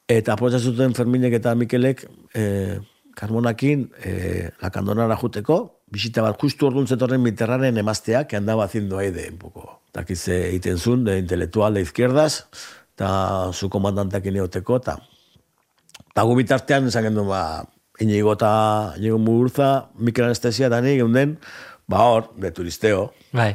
[0.10, 2.80] eta apoyatza zuten Ferminek eta Mikelek, e,
[3.16, 5.60] Carmonakin, e, lakandonara juteko,
[5.92, 10.48] bisita bat justu orduan zetorren Mitterranden emaztea, que andaba haciendo ahí de un poco, takize
[10.50, 12.48] egiten zuen, de intelectual de izquierdas,
[13.02, 15.00] eta zu komandanteak ineoteko, eta
[16.12, 17.64] Eta gu bitartean, esan gendu, ba,
[18.04, 21.38] Inigo eta Inigo Mugurza, Mikel Anestesia eta ni geunden,
[21.88, 23.14] ba hor, de turisteo.
[23.32, 23.54] Bai.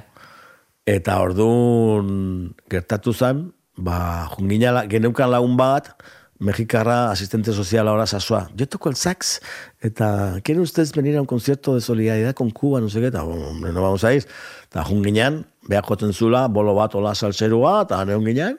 [0.89, 5.91] Eta orduan gertatu zen, ba, jungina la- geneukan lagun bat,
[6.39, 8.49] mexikarra asistente soziala ahora sasua.
[8.57, 9.41] Yo toco el sax,
[9.81, 12.81] eta ¿quieren ustedes venir a un concierto de solidaridad con Cuba?
[12.81, 14.27] No sé qué, eta, bueno, hombre, no vamos a ir.
[14.71, 18.59] Eta junginan, behar joten zula, bolo bat, ola salserua, eta neun ginen,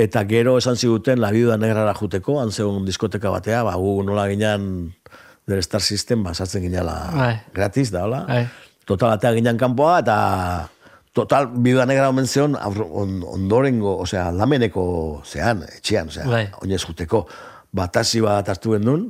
[0.00, 4.26] Eta gero esan ziguten la viuda negrara juteko, han zegoen diskoteka batea, ba, gu nola
[4.30, 4.62] ginean
[5.50, 7.34] del Star System, ba, sartzen ginela Bai.
[7.52, 8.22] gratis, da, hola?
[8.28, 8.44] Bai.
[8.88, 10.16] Total, atea ginean kanpoa, eta
[11.16, 14.84] total, viuda negra omen zeon, on, ondorengo, osea, lameneko
[15.26, 16.46] zean, etxean, osea, Bai.
[16.62, 17.26] oinez juteko,
[17.76, 19.04] batasi bat hartu gendun,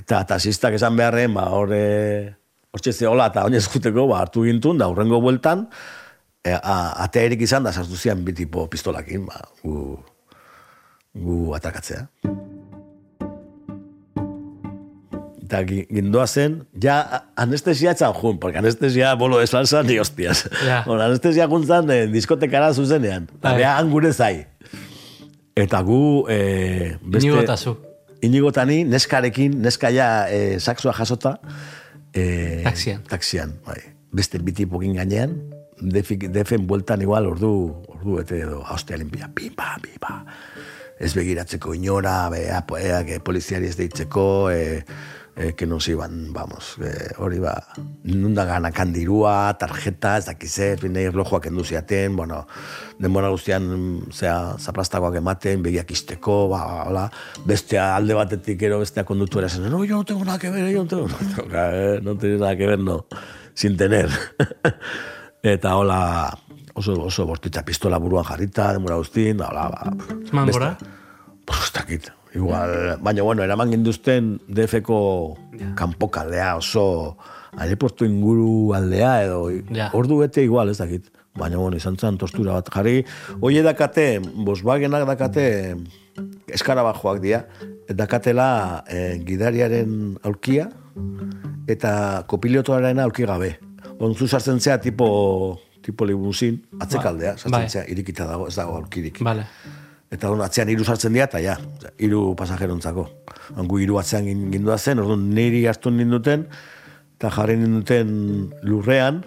[0.00, 1.84] eta tasistak esan beharren, ba, horre,
[2.74, 5.68] hortxe zehola, eta oinez juteko, ba, hartu gintun, da, hurrengo bueltan,
[6.42, 9.94] e, a, atea izan, da, sartu zian bi tipo pistolakin, ba, gu,
[11.16, 12.06] gu atrakatzea.
[15.46, 16.96] Eta gi- gindoa zen, ja
[17.38, 20.48] anestesia etzan jun, porque anestesia bolo de salsa ni hostias.
[20.66, 20.82] Ja.
[20.86, 23.28] Bueno, anestesia juntzan eh, diskotekara zuzenean.
[23.38, 23.62] Eta Bai.
[23.62, 24.46] han gure zai.
[25.56, 26.26] Eta gu...
[26.28, 27.76] Eh, beste, Inigo eta zu.
[28.26, 31.36] Inigo eta ni, neskarekin, neskaia eh, saksua jasota.
[32.12, 33.04] Eh, Taxian.
[33.08, 33.78] Taxian, bai.
[34.16, 35.36] Beste bitipokin gainean,
[35.80, 37.52] defik, defen bueltan igual ordu,
[37.92, 40.24] ordu bete edo, hostia limpia, pipa, pipa.
[40.98, 44.84] Ez begiratzeko inora, bea, poea, que poliziari ez deitzeko, eh,
[45.36, 47.52] eh, que nos iban, vamos, eh, hori ba,
[48.04, 52.46] nunda ganakan dirua, tarjeta, ez dakizet, bine erlojoak endu ziaten, bueno,
[52.98, 53.68] denbora guztian,
[54.10, 57.04] zea, zaplastakoak ematen, begiak izteko, ba, hola,
[57.44, 60.84] bestea alde batetik ero bestea kondutuera zen, no, yo no tengo nada que ver, yo
[60.84, 63.04] no tengo, no, tengo, eh, no tiene nada que ver, no,
[63.52, 64.08] sin tener.
[65.42, 66.32] Eta hola,
[66.76, 70.92] oso, oso bortitza pistola buruan jarrita, denbora guztien, da, hola, ba, beste-
[71.56, 72.10] ez dakit.
[72.36, 75.38] Igual, baina bueno, eraman ginduzten DF-ko
[75.78, 77.16] kanpokaldea oso
[77.56, 79.88] aireportu inguru aldea edo Ja.
[79.96, 81.06] ordu bete igual ez dakit.
[81.36, 83.04] Baina bueno, izan zen tostura bat jarri.
[83.40, 85.76] Oie dakate, Volkswagenak dakate
[86.48, 87.46] eskarabajoak dira.
[87.88, 90.68] Dakatela eh, gidariaren aurkia
[91.68, 93.56] eta kopilotoaren aurki gabe.
[93.98, 97.68] Ontzu sartzen zea tipo, tipo limusin, atzekaldea, sartzen Bai.
[97.70, 99.20] zea, irikita dago, ez dago aurkirik.
[99.22, 99.44] Vale.
[100.10, 101.54] Eta hon atzean hiru sartzen dira, eta ja,
[102.02, 103.04] hiru pasajerontzako.
[103.56, 106.46] Hangu hiru atzean gin- gindua zen, orduan niri hartu ninduten,
[107.16, 108.12] eta jarri ninduten
[108.66, 109.22] lurrean,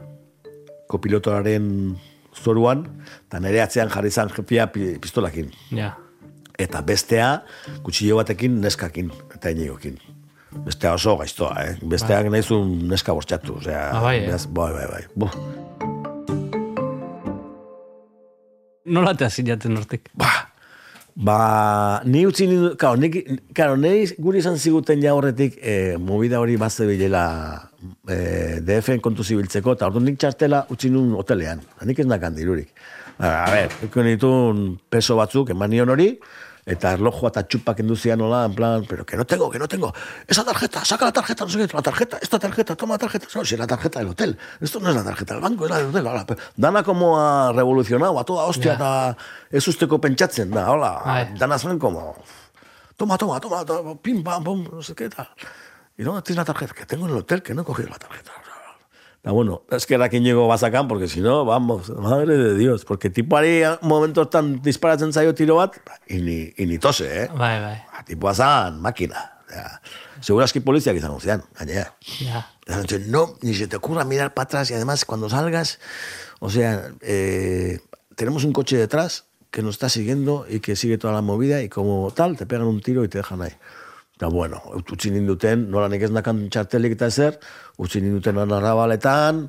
[0.90, 1.96] kopilotoaren
[2.36, 2.86] zoruan,
[3.28, 5.52] eta nire atzean jarri zan jefia pi- pistolakin.
[5.72, 5.94] Ja.
[6.60, 7.44] Eta bestea,
[7.84, 9.98] kutsillo batekin neskakin, eta inigokin.
[10.66, 11.76] Bestea oso gaiztoa, eh?
[11.86, 13.84] Besteak nahi zuen neska bortxatu, osea...
[13.94, 14.26] Ah, bai, eh?
[14.28, 15.30] beraz, bai, bai, bai.
[18.90, 20.10] Nola te asilaten hortik?
[20.18, 20.30] ba,
[21.16, 21.40] ba,
[22.06, 23.18] ni utzi nindu, karo, nik,
[23.56, 27.24] karo, nahi guri izan ziguten ja horretik, eh, movida hori bazte bilela
[28.10, 31.62] eh, DF-en kontu zibiltzeko, eta orduan nik txartela utzi nun hotelean.
[31.86, 32.74] Nik ez nakan dirurik.
[33.20, 33.76] A, a ber,
[34.08, 36.14] ditun peso batzuk, eman nion hori,
[36.70, 39.94] eta erlojua eta txupak enduzian nola, en plan, pero que no tengo, que no tengo,
[40.28, 43.28] esa tarjeta, saca la tarjeta, no sé qué, la tarjeta, esta tarjeta, toma la tarjeta,
[43.34, 45.72] no, si es la tarjeta del hotel, esto no es la tarjeta del banco, es
[45.72, 48.76] la del hotel, hola, pero dana como ha revolucionado, a toda hostia, Ja.
[48.76, 49.18] eta
[49.50, 52.16] ez usteko pentsatzen, da, hola, dana zen como,
[52.96, 55.28] toma, toma, toma, toma, pim, pam, pum, no sé qué, tal.
[55.98, 57.98] Y no, tienes la tarjeta, que tengo en el hotel, que no he cogido la
[57.98, 58.32] tarjeta.
[59.20, 62.86] Está bueno, es que era quien llegó Basakan, porque si no, vamos, madre de Dios,
[62.86, 64.62] porque tipo haría momentos tan
[65.12, 65.76] zaio tiro bat,
[66.08, 67.28] y ni, y ni tose, eh?
[67.28, 67.84] Bai, bai.
[67.92, 69.34] Ba, Tipo zan, máquina.
[69.46, 69.82] O sea,
[70.22, 71.98] segurazki poliziak izango zian, gainera.
[72.00, 72.48] Ja.
[72.66, 75.80] Esan zuen, no, ni se te ocurra mirar para atrás y además cuando salgas,
[76.40, 77.80] o sea, eh,
[78.16, 81.68] tenemos un coche detrás que nos está siguiendo y que sigue toda la movida y
[81.68, 83.52] como tal te pegan un tiro y te dejan ahí.
[84.20, 87.38] Eta bueno, utzi ninduten, nola nik ez nakan txartelik eta ezer,
[87.80, 89.46] utzi ninduten arrabaletan,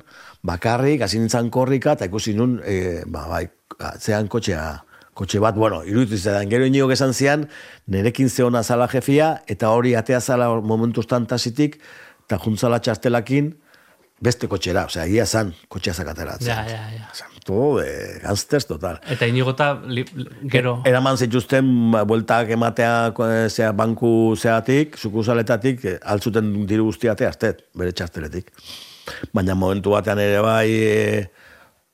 [0.47, 3.41] bakarrik, hasi nintzen korrika, eta ikusi nun, e, ba, bai,
[3.89, 4.61] atzean kotxea,
[5.11, 7.49] kotxe bat, bueno, iruditu zidan, gero inigo esan zian,
[7.91, 11.75] nerekin zeona zala jefia, eta hori atea zala momentu tasitik,
[12.23, 13.51] eta juntzala txartelakin,
[14.23, 16.37] beste kotxera, osea, ia zan, kotxea zakatera.
[16.39, 17.30] Ja, ja, ja.
[17.43, 18.99] Todo de gangsters total.
[19.09, 20.03] Eta inigota li,
[20.51, 20.77] gero...
[20.85, 27.65] Eraman zituzten ba, bueltak ematea eh, zea banku zeatik, sukusaletatik, eh, altzuten diru guztiate aztet,
[27.77, 28.51] bere txarteletik.
[29.33, 30.97] Baina momentu batean ere bai e,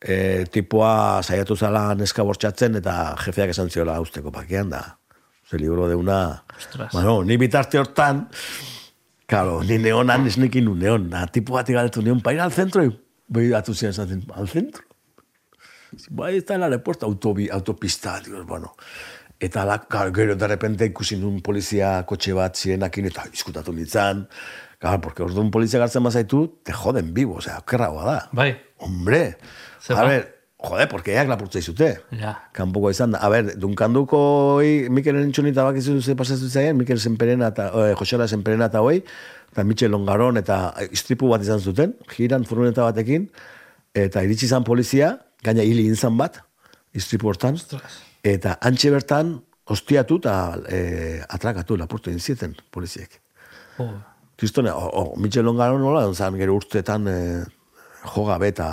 [0.02, 4.84] e, tipoa saiatu zala neska bortxatzen eta jefeak esan ziola usteko pakean da.
[5.48, 6.44] Ze libro de una...
[6.58, 6.92] Ostras.
[6.92, 8.28] Bueno, ni bitarte hortan,
[9.26, 11.08] claro, ni neonan ez nekin un neon.
[11.10, 12.92] Da, tipo bat igaletu neon, pa ir al centro, y
[13.28, 14.84] voy a tu zian esaten, al centro?
[16.10, 18.76] Bai, está en el aeropuerto, autobi, autopista, digo, bueno.
[19.40, 24.24] Eta la, claro, gero de repente ikusi nun polizia kotxe bat zirenakin eta diskutatu nintzen.
[24.82, 28.18] Claro, porque orduan polizia gartzen bazaitu, te joden vivo, o sea, okerragoa da.
[28.32, 28.56] Bai.
[28.78, 29.38] Hombre,
[29.82, 30.24] Zer a ver,
[30.58, 32.00] joder, porque eak lapurtza izute.
[32.18, 32.34] Ja.
[32.54, 33.22] Kanpoko izan da.
[33.22, 34.20] A ver, dunkanduko
[34.58, 39.04] hoi, Mikel Entzunita bakizu ze pasatu zaien, Mikel Senperena eta, eh, Josela Senperena eta hoi,
[39.52, 43.30] eta Michel Longaron eta istripu bat izan zuten, jiran furgoneta batekin,
[43.94, 46.42] eta iritsi izan polizia, gaina hili izan bat,
[46.98, 47.60] istripu hortan,
[48.26, 50.34] eta antxe bertan, ostiatu eta
[50.72, 50.80] e,
[51.28, 53.20] atrakatu, lapurtu egin zieten poliziek.
[53.84, 53.92] Oh.
[54.38, 57.20] Kristone, o, o, Michel Longaron nola, zan gero urtetan e,
[58.14, 58.68] jogabe eta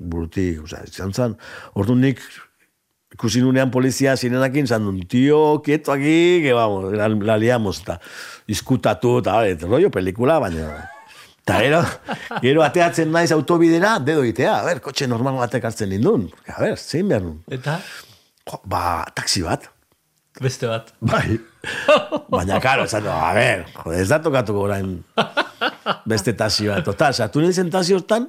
[0.00, 1.36] burutik, oza, izan zan,
[1.76, 2.22] orduan nik
[3.14, 8.00] ikusi nunean polizia zirenakin, zan duen, tio, quieto aquí, que vamos, la, la liamos, eta
[8.48, 10.88] izkutatu, eta rollo pelikula, baina...
[11.50, 11.80] Eta gero,
[12.44, 16.28] gero ateatzen naiz autobidera, dedo itea, a ver, kotxe normal batek hartzen nindun.
[16.46, 17.40] A ver, zein behar nun?
[17.50, 17.80] Eta
[18.50, 19.66] Jo, ba, taxi bat.
[20.40, 20.92] beste bat.
[21.02, 21.36] Bai.
[22.32, 24.94] Baina, karo, esan, no, a ver, jode, ez da tokatuko orain
[26.08, 26.84] beste taxi bat.
[26.86, 28.28] Total, sartu nintzen taxi hortan,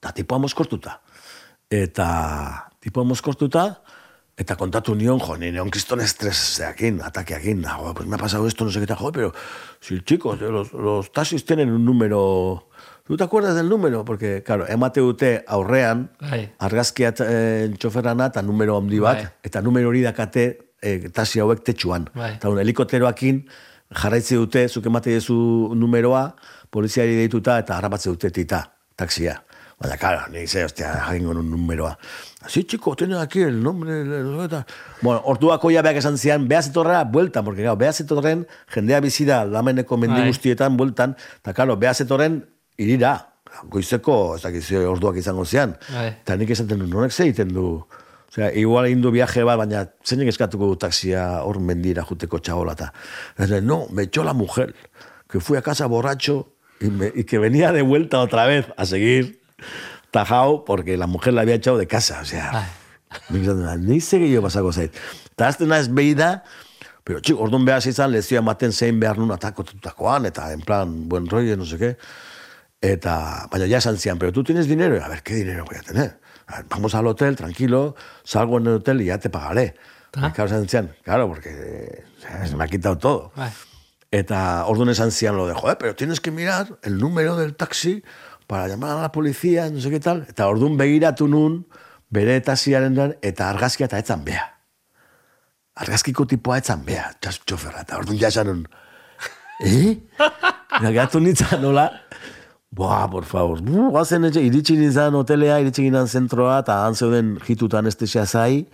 [0.00, 0.96] eta tipoa moskortuta.
[1.70, 2.08] Eta
[2.82, 3.66] tipoa moskortuta,
[4.36, 8.48] eta kontatu nion, jo, ni neon kriston estreseakin, atakeakin, ah, jo, pues me ha pasado
[8.48, 9.32] esto, no sé qué tal, jo, pero
[9.80, 12.68] si chicos, los, los taxis tienen un número...
[13.06, 14.02] ¿Tú te acuerdas del número?
[14.02, 16.54] Porque, claro, emate dute aurrean, Bai.
[16.58, 19.32] argazkia eh, txoferrana eta numero handi bat, Bai.
[19.44, 20.44] eta numero hori dakate
[20.80, 22.08] eh, taxi hauek tetxuan.
[22.14, 22.38] Bai.
[22.38, 23.42] Eta un helikopteroakin
[23.92, 25.36] jarraitze dute, zuk emate dezu
[25.76, 26.30] numeroa,
[26.72, 28.62] poliziari deituta eta harrapatze dute tita,
[28.96, 29.36] taxia.
[29.84, 31.98] Baina, claro, ni ze, hostia, jakingo nun numeroa.
[32.48, 34.00] Sí, chico, tiene aquí el nombre...
[34.00, 34.64] el-
[35.02, 39.44] Bueno, orduako ja beak esan zian, beha zetorra, bueltan, porque, claro, beha zetorren, jendea bizida
[39.44, 40.28] lameneko mendi Bai.
[40.28, 42.46] guztietan, bueltan, eta, claro, beha zetorren,
[42.78, 43.12] irira,
[43.68, 45.76] goizeko, ez dakit ze orduak izango zian.
[45.92, 46.08] Bai.
[46.24, 47.84] Eta nik esaten du, nonek ze egiten du?
[48.32, 52.88] Osea, igual egin du viaje bat, baina zeinek eskatuko du taxia hor mendira juteko txabolata.
[53.38, 54.74] Eta, no, me echó la mujer,
[55.30, 56.48] que fui a casa borracho
[56.80, 59.43] y, me- y que venía de vuelta otra vez a seguir
[60.10, 62.20] tajao porque la mujer la había echado de casa.
[62.20, 62.68] O sea,
[63.30, 64.94] ni ze gehiago pasako zait.
[65.34, 66.44] Eta azten naiz behi da,
[67.04, 71.26] pero txik, orduan behar izan lezioa ematen zein behar nun atakotutakoan, eta en plan, buen
[71.28, 71.96] rollo, no sé qué.
[72.80, 75.82] Eta, baina ya esan zian, pero tú tienes dinero, a ver, ¿qué dinero voy a
[75.82, 76.20] tener?
[76.46, 79.74] A ver, vamos al hotel, tranquilo, salgo en el hotel y ya te pagaré.
[80.16, 83.32] Y claro, zian, claro, porque o sea, se me ha quitado todo.
[83.34, 83.50] Bai.
[84.10, 88.04] Eta orduan esan zian lo de, joder, pero tienes que mirar el número del taxi
[88.46, 90.26] para llamar a la policía, no sé qué tal.
[90.28, 91.64] Eta orduan begiratu nun,
[92.10, 94.44] bere etasiaren dan, eta argazkia eta etzan bea.
[95.74, 98.66] Argazkiko tipoa etzan bea, txas txoferra, eta orduan jasan
[99.64, 99.96] eh?
[100.18, 101.88] Eta gatu nintzen nola,
[102.74, 103.60] Boa, por favor.
[103.62, 108.66] Bu, guazen etxe, iritsi nizan hotelea, iritsi ginen zentroa, eta han zeuden jitu anestesia zai.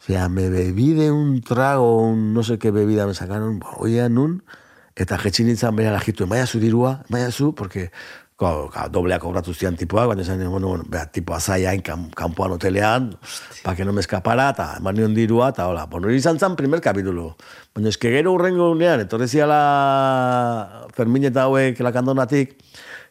[0.00, 4.42] Osea, me bebide un trago, un no sé qué bebida me sacaron, oia nun,
[4.96, 7.92] eta jetxi nintzen bera la jitu, maia zu dirua, maia zu, porque
[8.36, 12.10] ko, ka, doblea kobratu zian tipoa, baina esan, bueno, bueno, bera, tipoa zai hain kan,
[12.16, 13.14] kanpoan hotelean,
[13.64, 16.82] pa que no me escapara, eta eman nion dirua, eta hola, bueno, izan zan primer
[16.84, 17.30] kapitulo.
[17.74, 19.60] Baina eske gero urrengo unean, etorri ziala
[20.96, 22.58] Fermin eta hauek lakandonatik,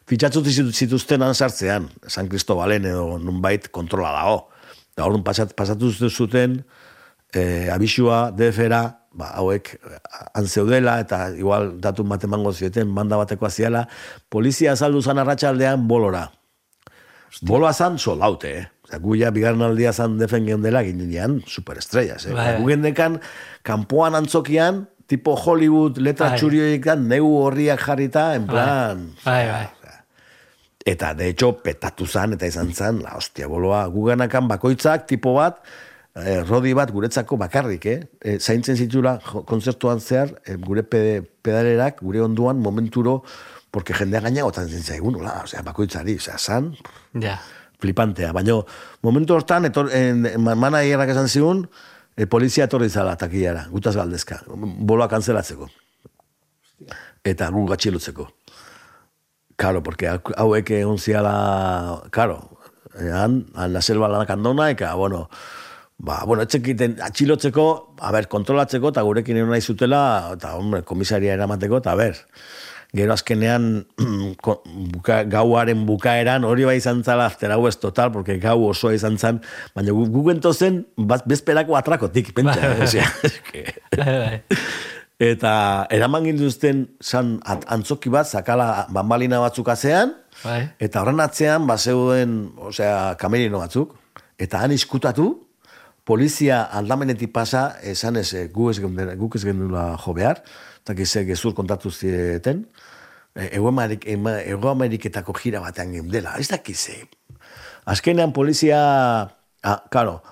[0.06, 4.44] fitxatzu zituzten sartzean, San Cristobalen edo nunbait kontrola dago.
[4.96, 6.62] Da orduan pasat, pasatu zuten
[7.34, 9.72] e, abisua, defera, ba, hauek
[10.36, 13.86] han zeudela eta igual datu bat emango zioten, manda bateko aziala,
[14.28, 16.28] polizia azaldu zan arratsaldean bolora.
[17.46, 18.66] Boloa zan solaute, eh?
[18.86, 22.34] Osea, gu ja bigarren aldia zan defen dela ginean superestrellas, eh?
[22.36, 22.52] Bai.
[22.60, 23.18] Gu gendekan,
[23.66, 26.38] kanpoan antzokian, tipo Hollywood, letra Bai.
[26.38, 29.10] txurioik neu horriak jarrita, en plan...
[29.24, 29.66] Bai, bai.
[30.86, 35.58] Eta, de hecho, petatu zan, eta izan zan, la hostia, boloa, guganakan bakoitzak, tipo bat,
[36.16, 37.98] eh, rodi bat guretzako bakarrik, eh?
[38.20, 43.22] E, zaintzen zitula kontzertuan zehar, eh, gure pede, pedalerak, gure onduan, momenturo,
[43.70, 46.72] porque jendea gaina gotan zintzaigun, hola, osea, bakoitzari, osea, zan,
[47.12, 47.38] Ja.
[47.78, 48.32] flipantea.
[48.32, 48.54] Baina,
[49.02, 51.68] momentu hortan, etor, en, en, mana hierrak esan zigun,
[52.16, 55.68] e, polizia etorri zala takiara, gutaz galdezka, boloa kanzelatzeko.
[57.24, 58.28] Eta gu gatxilutzeko.
[59.56, 65.28] Claro, porque hau- hauek egon ziala, eh, han, han la selva lanak andona, eka, bueno,
[65.98, 67.66] ba, bueno, etxekiten atxilotzeko,
[68.00, 72.18] a ber, kontrolatzeko, eta gurekin egon nahi zutela, eta, hombre, komisaria eramateko, eta, a ber,
[72.96, 73.86] gero azkenean
[74.94, 79.40] buka, gauaren bukaeran hori bai izan zala after hours total, porque gau osoa izan zan,
[79.74, 82.74] baina gu, gu gentozen bat, bezperako atrakotik, pentsa.
[82.86, 83.66] osea, eske.
[85.16, 90.66] Eta eraman ginduzten zan at- antzoki bat, zakala bambalina batzuk azean, Bai.
[90.76, 93.94] eta horren atzean, bazeuden, osea, kamerino batzuk,
[94.36, 95.30] eta han iskutatu,
[96.06, 100.42] polizia aldamenetik pasa, esan ez, eh, gu ez guk ez gendula jo behar,
[100.84, 102.68] eta gize gezur kontatu zieten,
[103.34, 107.08] eh, Ego, Amerik, Ego Ameriketako jira batean gendela, ez dakize.
[107.84, 108.78] Azkenean polizia,
[109.62, 110.22] ah, karo,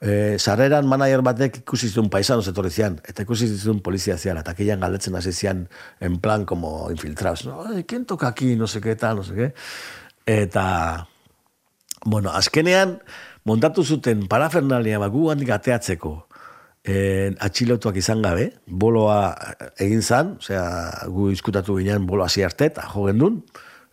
[0.00, 4.54] eh, sarreran manager batek ikusi zituen paisano etorri zian, eta ikusi zituen polizia ziala, eta
[4.54, 5.68] keian galdetzen hasi zian,
[6.00, 8.56] en plan como infiltrados, no, "Ay, ¿quién toca aquí?
[8.56, 9.54] No sé qué tal, no sé qué.
[10.24, 11.08] Eta,
[12.04, 13.02] bueno, azkenean,
[13.44, 16.12] montatu zuten parafernalia bagu handik ateatzeko,
[16.84, 19.34] eh, atxilotuak izan gabe, boloa
[19.80, 20.64] egin zan, osea,
[21.08, 23.40] gu izkutatu ginen bolo hasi arte, eta jo gendun,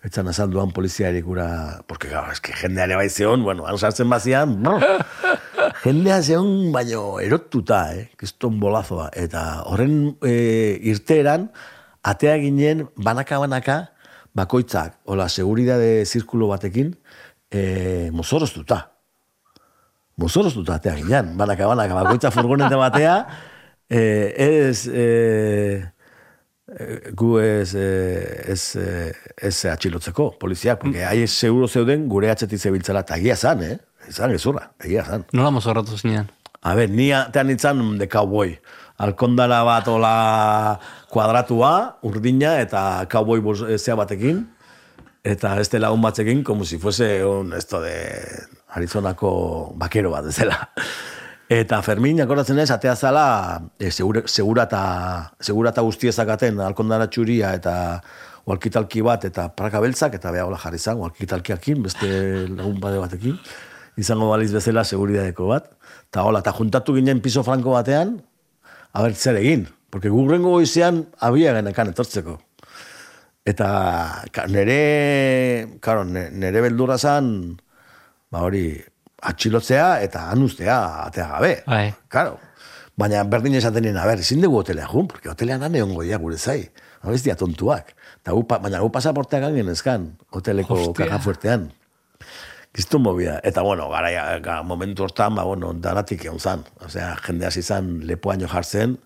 [0.03, 4.09] etzan azan duan poliziari gura, porque, claro, es que jendeare bai zeon, bueno, han sartzen
[4.09, 4.63] bazian,
[5.83, 11.49] jendea zeon, baino erotuta, eh, kiston bolazoa, eta horren e, irteeran,
[12.03, 13.79] atea ginen, banaka-banaka,
[14.37, 16.93] bakoitzak, hola, seguridade zirkulo batekin,
[17.51, 18.96] e, mozoroztuta
[20.17, 23.17] mozoroztuta atea ginen, banaka, banaka, bakoitza furgonete batea,
[23.89, 25.83] eh, ez, eh,
[26.73, 32.59] eh, gu ez, eh, ez, eh, ez atxilotzeko, poliziak, porque hai seguro zeuden gure atxetik
[32.59, 33.77] zebiltzala, eta egia zan, eh?
[34.09, 35.25] Zan, gezurra, egia zan.
[35.33, 36.29] Nola mozorratu zinean?
[36.61, 38.57] A ber, ni atean nintzen de cowboy.
[38.97, 40.79] Alkondara bat ola
[41.11, 44.47] kuadratua, urdina, eta cowboy bos, zea batekin,
[45.23, 47.93] eta este lagun batzekin, como si fuese un, esto de
[48.77, 49.31] Arizonako
[49.75, 50.67] bakero bat, ezela.
[51.47, 53.27] Eta Fermin, akordatzen ez, atea zala,
[53.79, 54.81] e, segura, segurata,
[55.39, 57.75] segurata guztia zakaten, alkondara txuria eta
[58.47, 62.09] walkitalki bat, eta praka beltzak, eta beha hola jarri zan, walkitalkiakin, beste
[62.51, 63.37] lagun bade batekin,
[63.99, 65.71] izango baliz bezala seguridadeko bat.
[66.09, 68.17] Eta hola, eta juntatu ginen piso franko batean,
[68.91, 72.37] aber zer egin, porque gurrengo goizean abia genekan etortzeko.
[73.47, 73.69] Eta
[74.51, 77.31] nere, karo, ne- nere beldurra zan,
[78.31, 78.65] ba hori,
[79.23, 81.53] atxilotzea eta anuztea atea gabe.
[81.67, 81.87] Bai.
[82.11, 82.37] Karo.
[82.97, 86.17] Baina berdin esaten nien, a ber, ezin dugu hotelea jun, porque hotelean han egon goia
[86.17, 86.63] gure zai.
[87.05, 87.93] Habez dia tontuak.
[88.25, 91.69] Ta gu, baina gu pasaporteak gangen ezkan, hoteleko kaja fuertean.
[92.73, 93.37] Giztun movida.
[93.45, 94.09] Eta, bueno, gara,
[94.41, 96.65] gara momentu hortan, ba, bueno, danatik egon zan.
[96.85, 98.97] Osea, jende hasi zan lepoaino jartzen,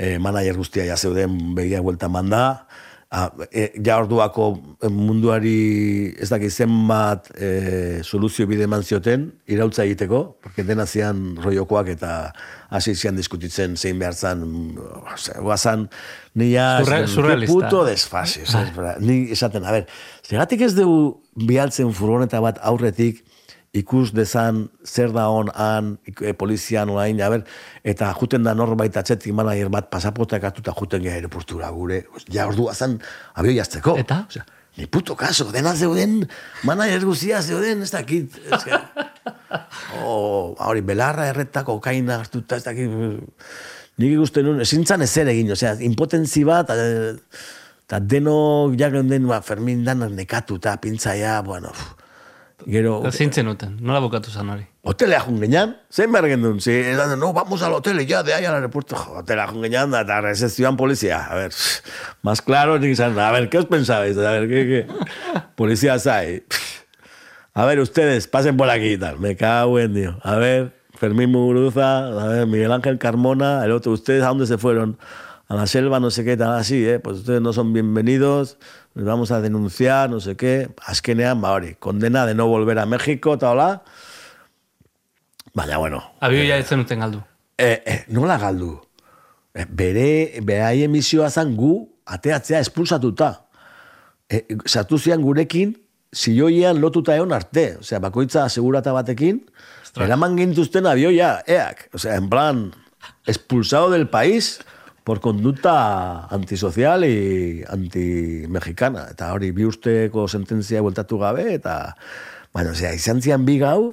[0.00, 2.66] eh, manager guztia ja zeuden begia buelta manda,
[3.10, 4.44] ah, e, ja orduako
[4.90, 11.90] munduari ez dakit zenbat e, soluzio bide eman zioten, irautza egiteko, porque dena zian roiokoak
[11.96, 12.32] eta
[12.70, 14.44] hasi zian diskutitzen zein behar zan,
[15.14, 15.88] osea, guazan,
[16.34, 17.52] ni ja, Surre- surrealista.
[17.52, 18.54] "Qué puto desfase, ez,
[19.00, 19.86] ni esaten, a ber,
[20.22, 23.24] zergatik ez dugu bialtzen furgoneta bat aurretik,
[23.76, 27.44] ikus dezan zer da hon han, e, polizian olain, a ber,
[27.86, 32.02] eta juten da norbait atzetik manager bat pasaportak hartu eta juten geha aeroportura gure,
[32.32, 32.98] ja ordua zan
[33.38, 33.94] abioi jazteko.
[34.02, 34.24] Eta?
[34.28, 34.44] Osea,
[34.76, 36.24] ni puto kaso, dena zeuden,
[36.66, 38.82] manager guzia zeuden, ez dakit, ez que,
[40.02, 42.90] oh, hori, belarra erretako kaina hartuta, ez dakit,
[44.00, 47.14] nik ikusten nuen, ezintzan ezer egin, osea, impotentzi bat, eh,
[47.86, 48.34] eta deno,
[48.74, 51.99] ja den, ba, Fermin danak nekatu, eta pintzaia, bueno, pff,
[52.66, 54.66] gero, Zintzen uten, nola bukatu zan hori?
[54.82, 58.44] hotelea jun geñan, zein behar gendun, si, esan, no, vamos al hotel, ya, de ahí
[58.44, 61.52] al aeropuerto, hotelea jun geñan, da, eta recepción policía, a ver,
[62.22, 64.16] más claro, nik izan, a ver, ¿qué os pensabais?
[64.16, 64.86] A ver, ¿qué, qué?
[65.54, 66.44] Policía sai,
[67.52, 71.30] a ver, ustedes, pasen por aquí y tal, me cago en Dios, a ver, Fermín
[71.30, 74.98] Muguruza, a ver, Miguel Ángel Carmona, el otro, ¿ustedes a dónde se fueron?
[75.48, 77.00] A la selva, no sé qué, tal, así, ¿eh?
[77.00, 78.56] Pues ustedes no son bienvenidos,
[78.94, 82.86] les vamos a denunciar, no sé qué, azkenean, ba hori, condena de no volver a
[82.86, 83.82] México, eta hola,
[85.52, 87.22] Baina, bueno, Abioia ez zenuten galdu.
[87.58, 88.80] e, e, nola galdu?
[89.54, 93.46] E, bere, berai emisioa zan gu, ateatzea espulsatuta.
[94.30, 95.74] E, sartu zian gurekin,
[96.14, 97.76] zioian lotuta egon arte.
[97.80, 99.42] Osea, bakoitza asegurata batekin,
[99.98, 101.88] eraman gintuzten abioia, eak.
[101.94, 102.70] Osea, en plan,
[103.26, 104.60] expulsado del país
[105.10, 109.08] por conducta antisocial y anti-mexicana.
[109.10, 111.96] Eta hori, bi usteko sententzia bueltatu gabe, eta,
[112.54, 113.90] baina, osea, izan zian bi gau,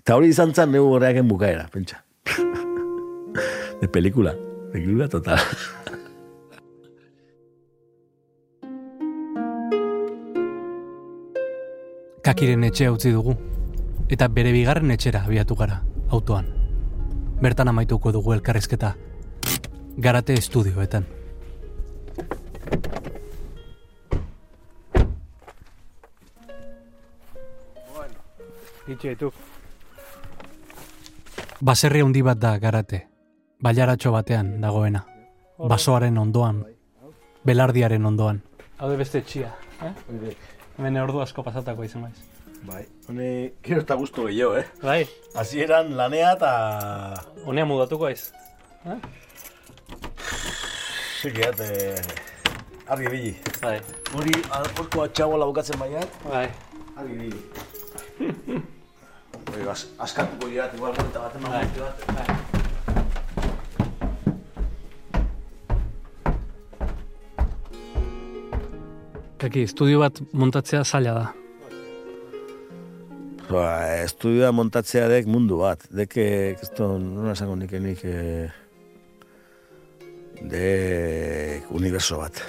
[0.00, 2.02] eta hori izan zan neu horreaken bukaera, pentsa.
[3.80, 4.34] De película,
[4.72, 5.38] película total.
[12.26, 13.38] Kakiren etxea utzi dugu,
[14.10, 16.50] eta bere bigarren etxera abiatu gara, autoan.
[17.38, 18.96] Bertan amaituko dugu elkarrizketa,
[19.98, 21.06] garate estudioetan.
[31.62, 33.06] Baserri handi bat da garate,
[33.62, 35.04] bailaratxo batean dagoena.
[35.58, 36.64] Basoaren ondoan,
[37.46, 38.42] belardiaren ondoan.
[38.78, 39.92] Haude beste etxia, eh?
[40.78, 42.18] Hemen ordu asko pasatako izan baiz.
[42.66, 43.28] Bai, hone,
[43.62, 44.66] gero eta guztu gehiago, eh?
[44.82, 46.52] Bai, Hasieran lanea eta...
[47.46, 48.32] honea mudatuko aiz.
[51.22, 51.94] Zikiat, eh,
[52.90, 53.28] argi bili.
[53.62, 53.76] Bai,
[54.10, 56.48] Hori, horko atxabola bukatzen baiat, bai.
[56.98, 57.38] argi bili.
[59.52, 61.66] Hori, az, askatuko dira, igual monta bat, eman Bai.
[61.78, 61.94] bat.
[69.38, 71.28] Kaki, estudio bat montatzea zaila da.
[73.46, 73.68] Ba,
[74.02, 75.86] estudioa montatzea dek mundu bat.
[75.90, 76.26] Deke,
[76.58, 78.50] esto, nola esango nik nik, eh,
[80.48, 82.42] de universo bat.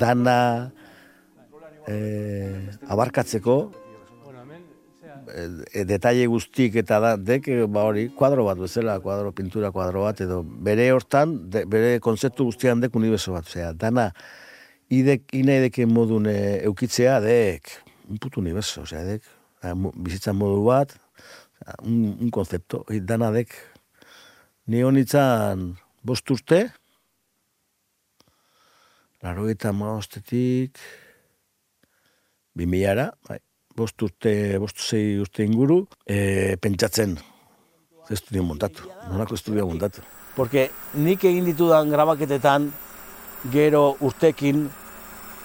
[0.00, 0.72] Dana
[1.88, 3.56] eh, abarkatzeko,
[5.34, 10.20] e, detalle guztik eta da, dek, ba hori, kuadro bat bezala, kuadro, pintura kuadro bat,
[10.24, 14.10] edo bere hortan, de, bere kontzeptu guztian dek universo bat, osea, dana,
[14.90, 16.38] idek, ina ideken modun e,
[16.68, 17.74] eukitzea, dek,
[18.10, 19.28] un puto universo, osea, dek,
[19.62, 20.96] a, mo- bizitzan modu bat,
[21.84, 23.54] un, un konzepto, hori dana dek,
[24.70, 25.72] ni honitzan
[26.06, 26.60] bost urte,
[29.24, 30.78] laro eta maostetik,
[32.54, 33.40] bi milara, bai,
[33.76, 34.32] bost urte,
[34.62, 37.16] bost zei urte inguru, e, pentsatzen,
[38.06, 40.06] ze estudio montatu, nolako estudio montatu.
[40.36, 42.70] Porque nik egin ditudan grabaketetan,
[43.50, 44.68] gero urtekin,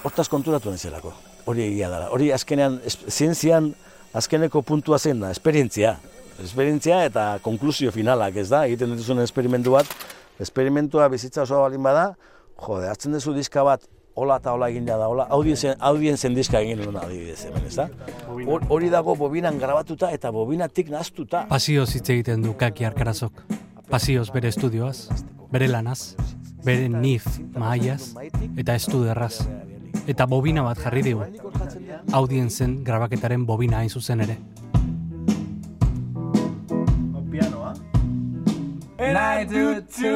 [0.06, 1.16] hortaz konturatu naizelako.
[1.50, 2.12] Hori egia dara.
[2.14, 2.78] Hori azkenean,
[3.10, 3.74] zientzian,
[4.14, 5.98] azkeneko puntua zen da, esperientzia.
[6.44, 8.66] Esperientzia eta konklusio finalak, ez da?
[8.68, 9.88] Egiten dituzun esperimentu bat,
[10.40, 12.10] esperimentua bizitza oso balin bada,
[12.60, 13.86] jode, hartzen duzu diska bat,
[14.16, 17.88] hola eta hola egin da, hola, audienzen, audienzen diska egin duen adibidez hemen, ez da?
[18.28, 21.46] Hor- Hori dago bobinan grabatuta eta bobinatik naztuta.
[21.50, 23.42] Pasioz hitz egiten du Kaki Arkarazok.
[23.90, 25.08] Pasioz bere estudioaz,
[25.52, 26.16] bere lanaz,
[26.66, 28.14] bere nif mahaiaz
[28.58, 29.46] eta estuderraz.
[30.08, 31.24] Eta bobina bat jarri digu,
[32.14, 34.38] audienzen grabaketaren bobina hain zuzen ere.
[38.98, 40.12] And I do too.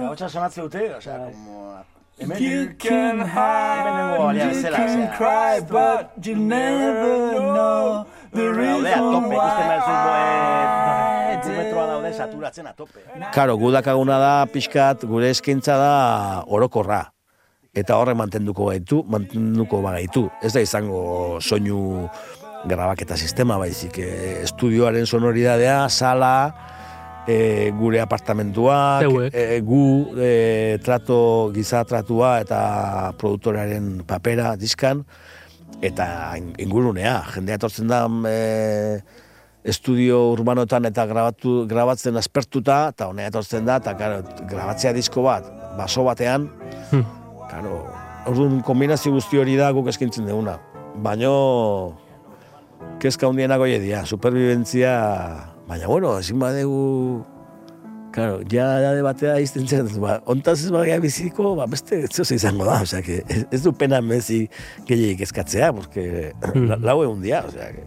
[0.00, 1.84] Gautza sonatze dute, osea, como...
[2.18, 9.00] Hemen, You can hide, you bezala, can osea, cry, but you never know the reason
[9.00, 11.42] tope, ikusten behar why.
[11.42, 13.00] zu, metroa daude saturatzen a tope.
[13.32, 17.02] Karo, gudakaguna da, pixkat, gure eskaintza da orokorra.
[17.74, 20.26] Eta horre mantenduko gaitu, mantenduko bagaitu.
[20.44, 22.08] Ez da izango soinu
[22.68, 26.54] grabaketa sistema, baizik, eh, estudioaren sonoridadea, sala,
[27.26, 29.34] e, gure apartamentuak, Zeuek.
[29.34, 29.82] e, gu
[30.18, 35.04] e, trato, giza tratua eta produktorearen papera diskan,
[35.82, 39.00] eta in- ingurunea, jendea etortzen da e,
[39.64, 45.46] estudio urbanotan eta grabatu, grabatzen aspertuta, eta honea etortzen da, eta claro, grabatzea disko bat,
[45.78, 46.48] baso batean,
[46.90, 47.04] Hmm.
[47.48, 47.86] claro,
[48.26, 50.58] orduan kombinazio guzti hori da guk eskintzen duguna.
[50.94, 51.96] Baino,
[53.02, 54.94] kezka hundienak hori dira, superbibentzia,
[55.68, 57.24] baina bueno, ezin badegu,
[58.12, 62.66] Claro, ja de batea izten zen, ba, ontaz ez bagia biziko, ba, beste ez izango
[62.68, 64.42] da, osea, que ez, ez du pena mezi
[64.84, 66.34] gehiagik eskatzea, porque
[66.68, 67.86] la, lau egun dia, osea, que,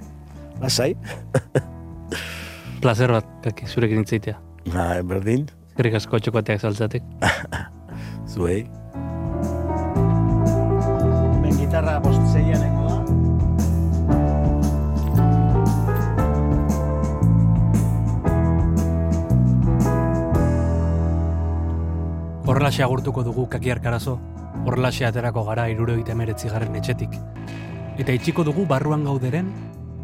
[0.63, 0.95] lasai,
[2.81, 4.39] Placer bat, kaki, zurekin hitzaitea.
[4.73, 5.45] ba, berdin,
[5.75, 7.03] Eskerrik asko txokoteak saltzatek.
[8.31, 8.61] zuei.
[11.43, 11.97] Ben gitarra
[22.55, 24.13] Horrelaxe agurtuko dugu kaki arkarazo,
[24.63, 27.17] horrelaxe aterako gara irurogeita emeretzi garren etxetik.
[27.99, 29.49] Eta itxiko dugu barruan gauderen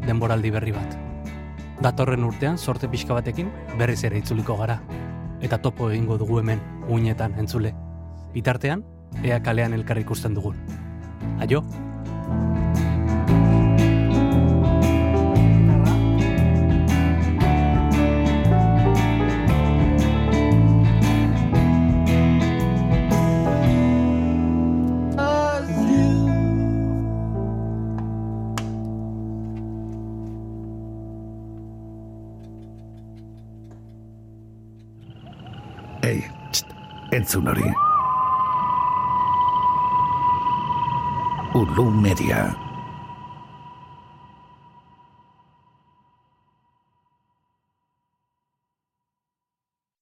[0.03, 0.97] denboraldi berri bat.
[1.79, 4.81] Datorren urtean sorte pixka batekin berriz ere itzuliko gara.
[5.39, 6.59] Eta topo egingo dugu hemen,
[6.89, 7.71] uinetan entzule.
[8.35, 8.83] Bitartean,
[9.23, 10.59] ea kalean elkar ikusten dugun.
[11.39, 11.63] Aio,
[37.11, 37.67] entzun hori.
[41.53, 42.70] Ulu Media.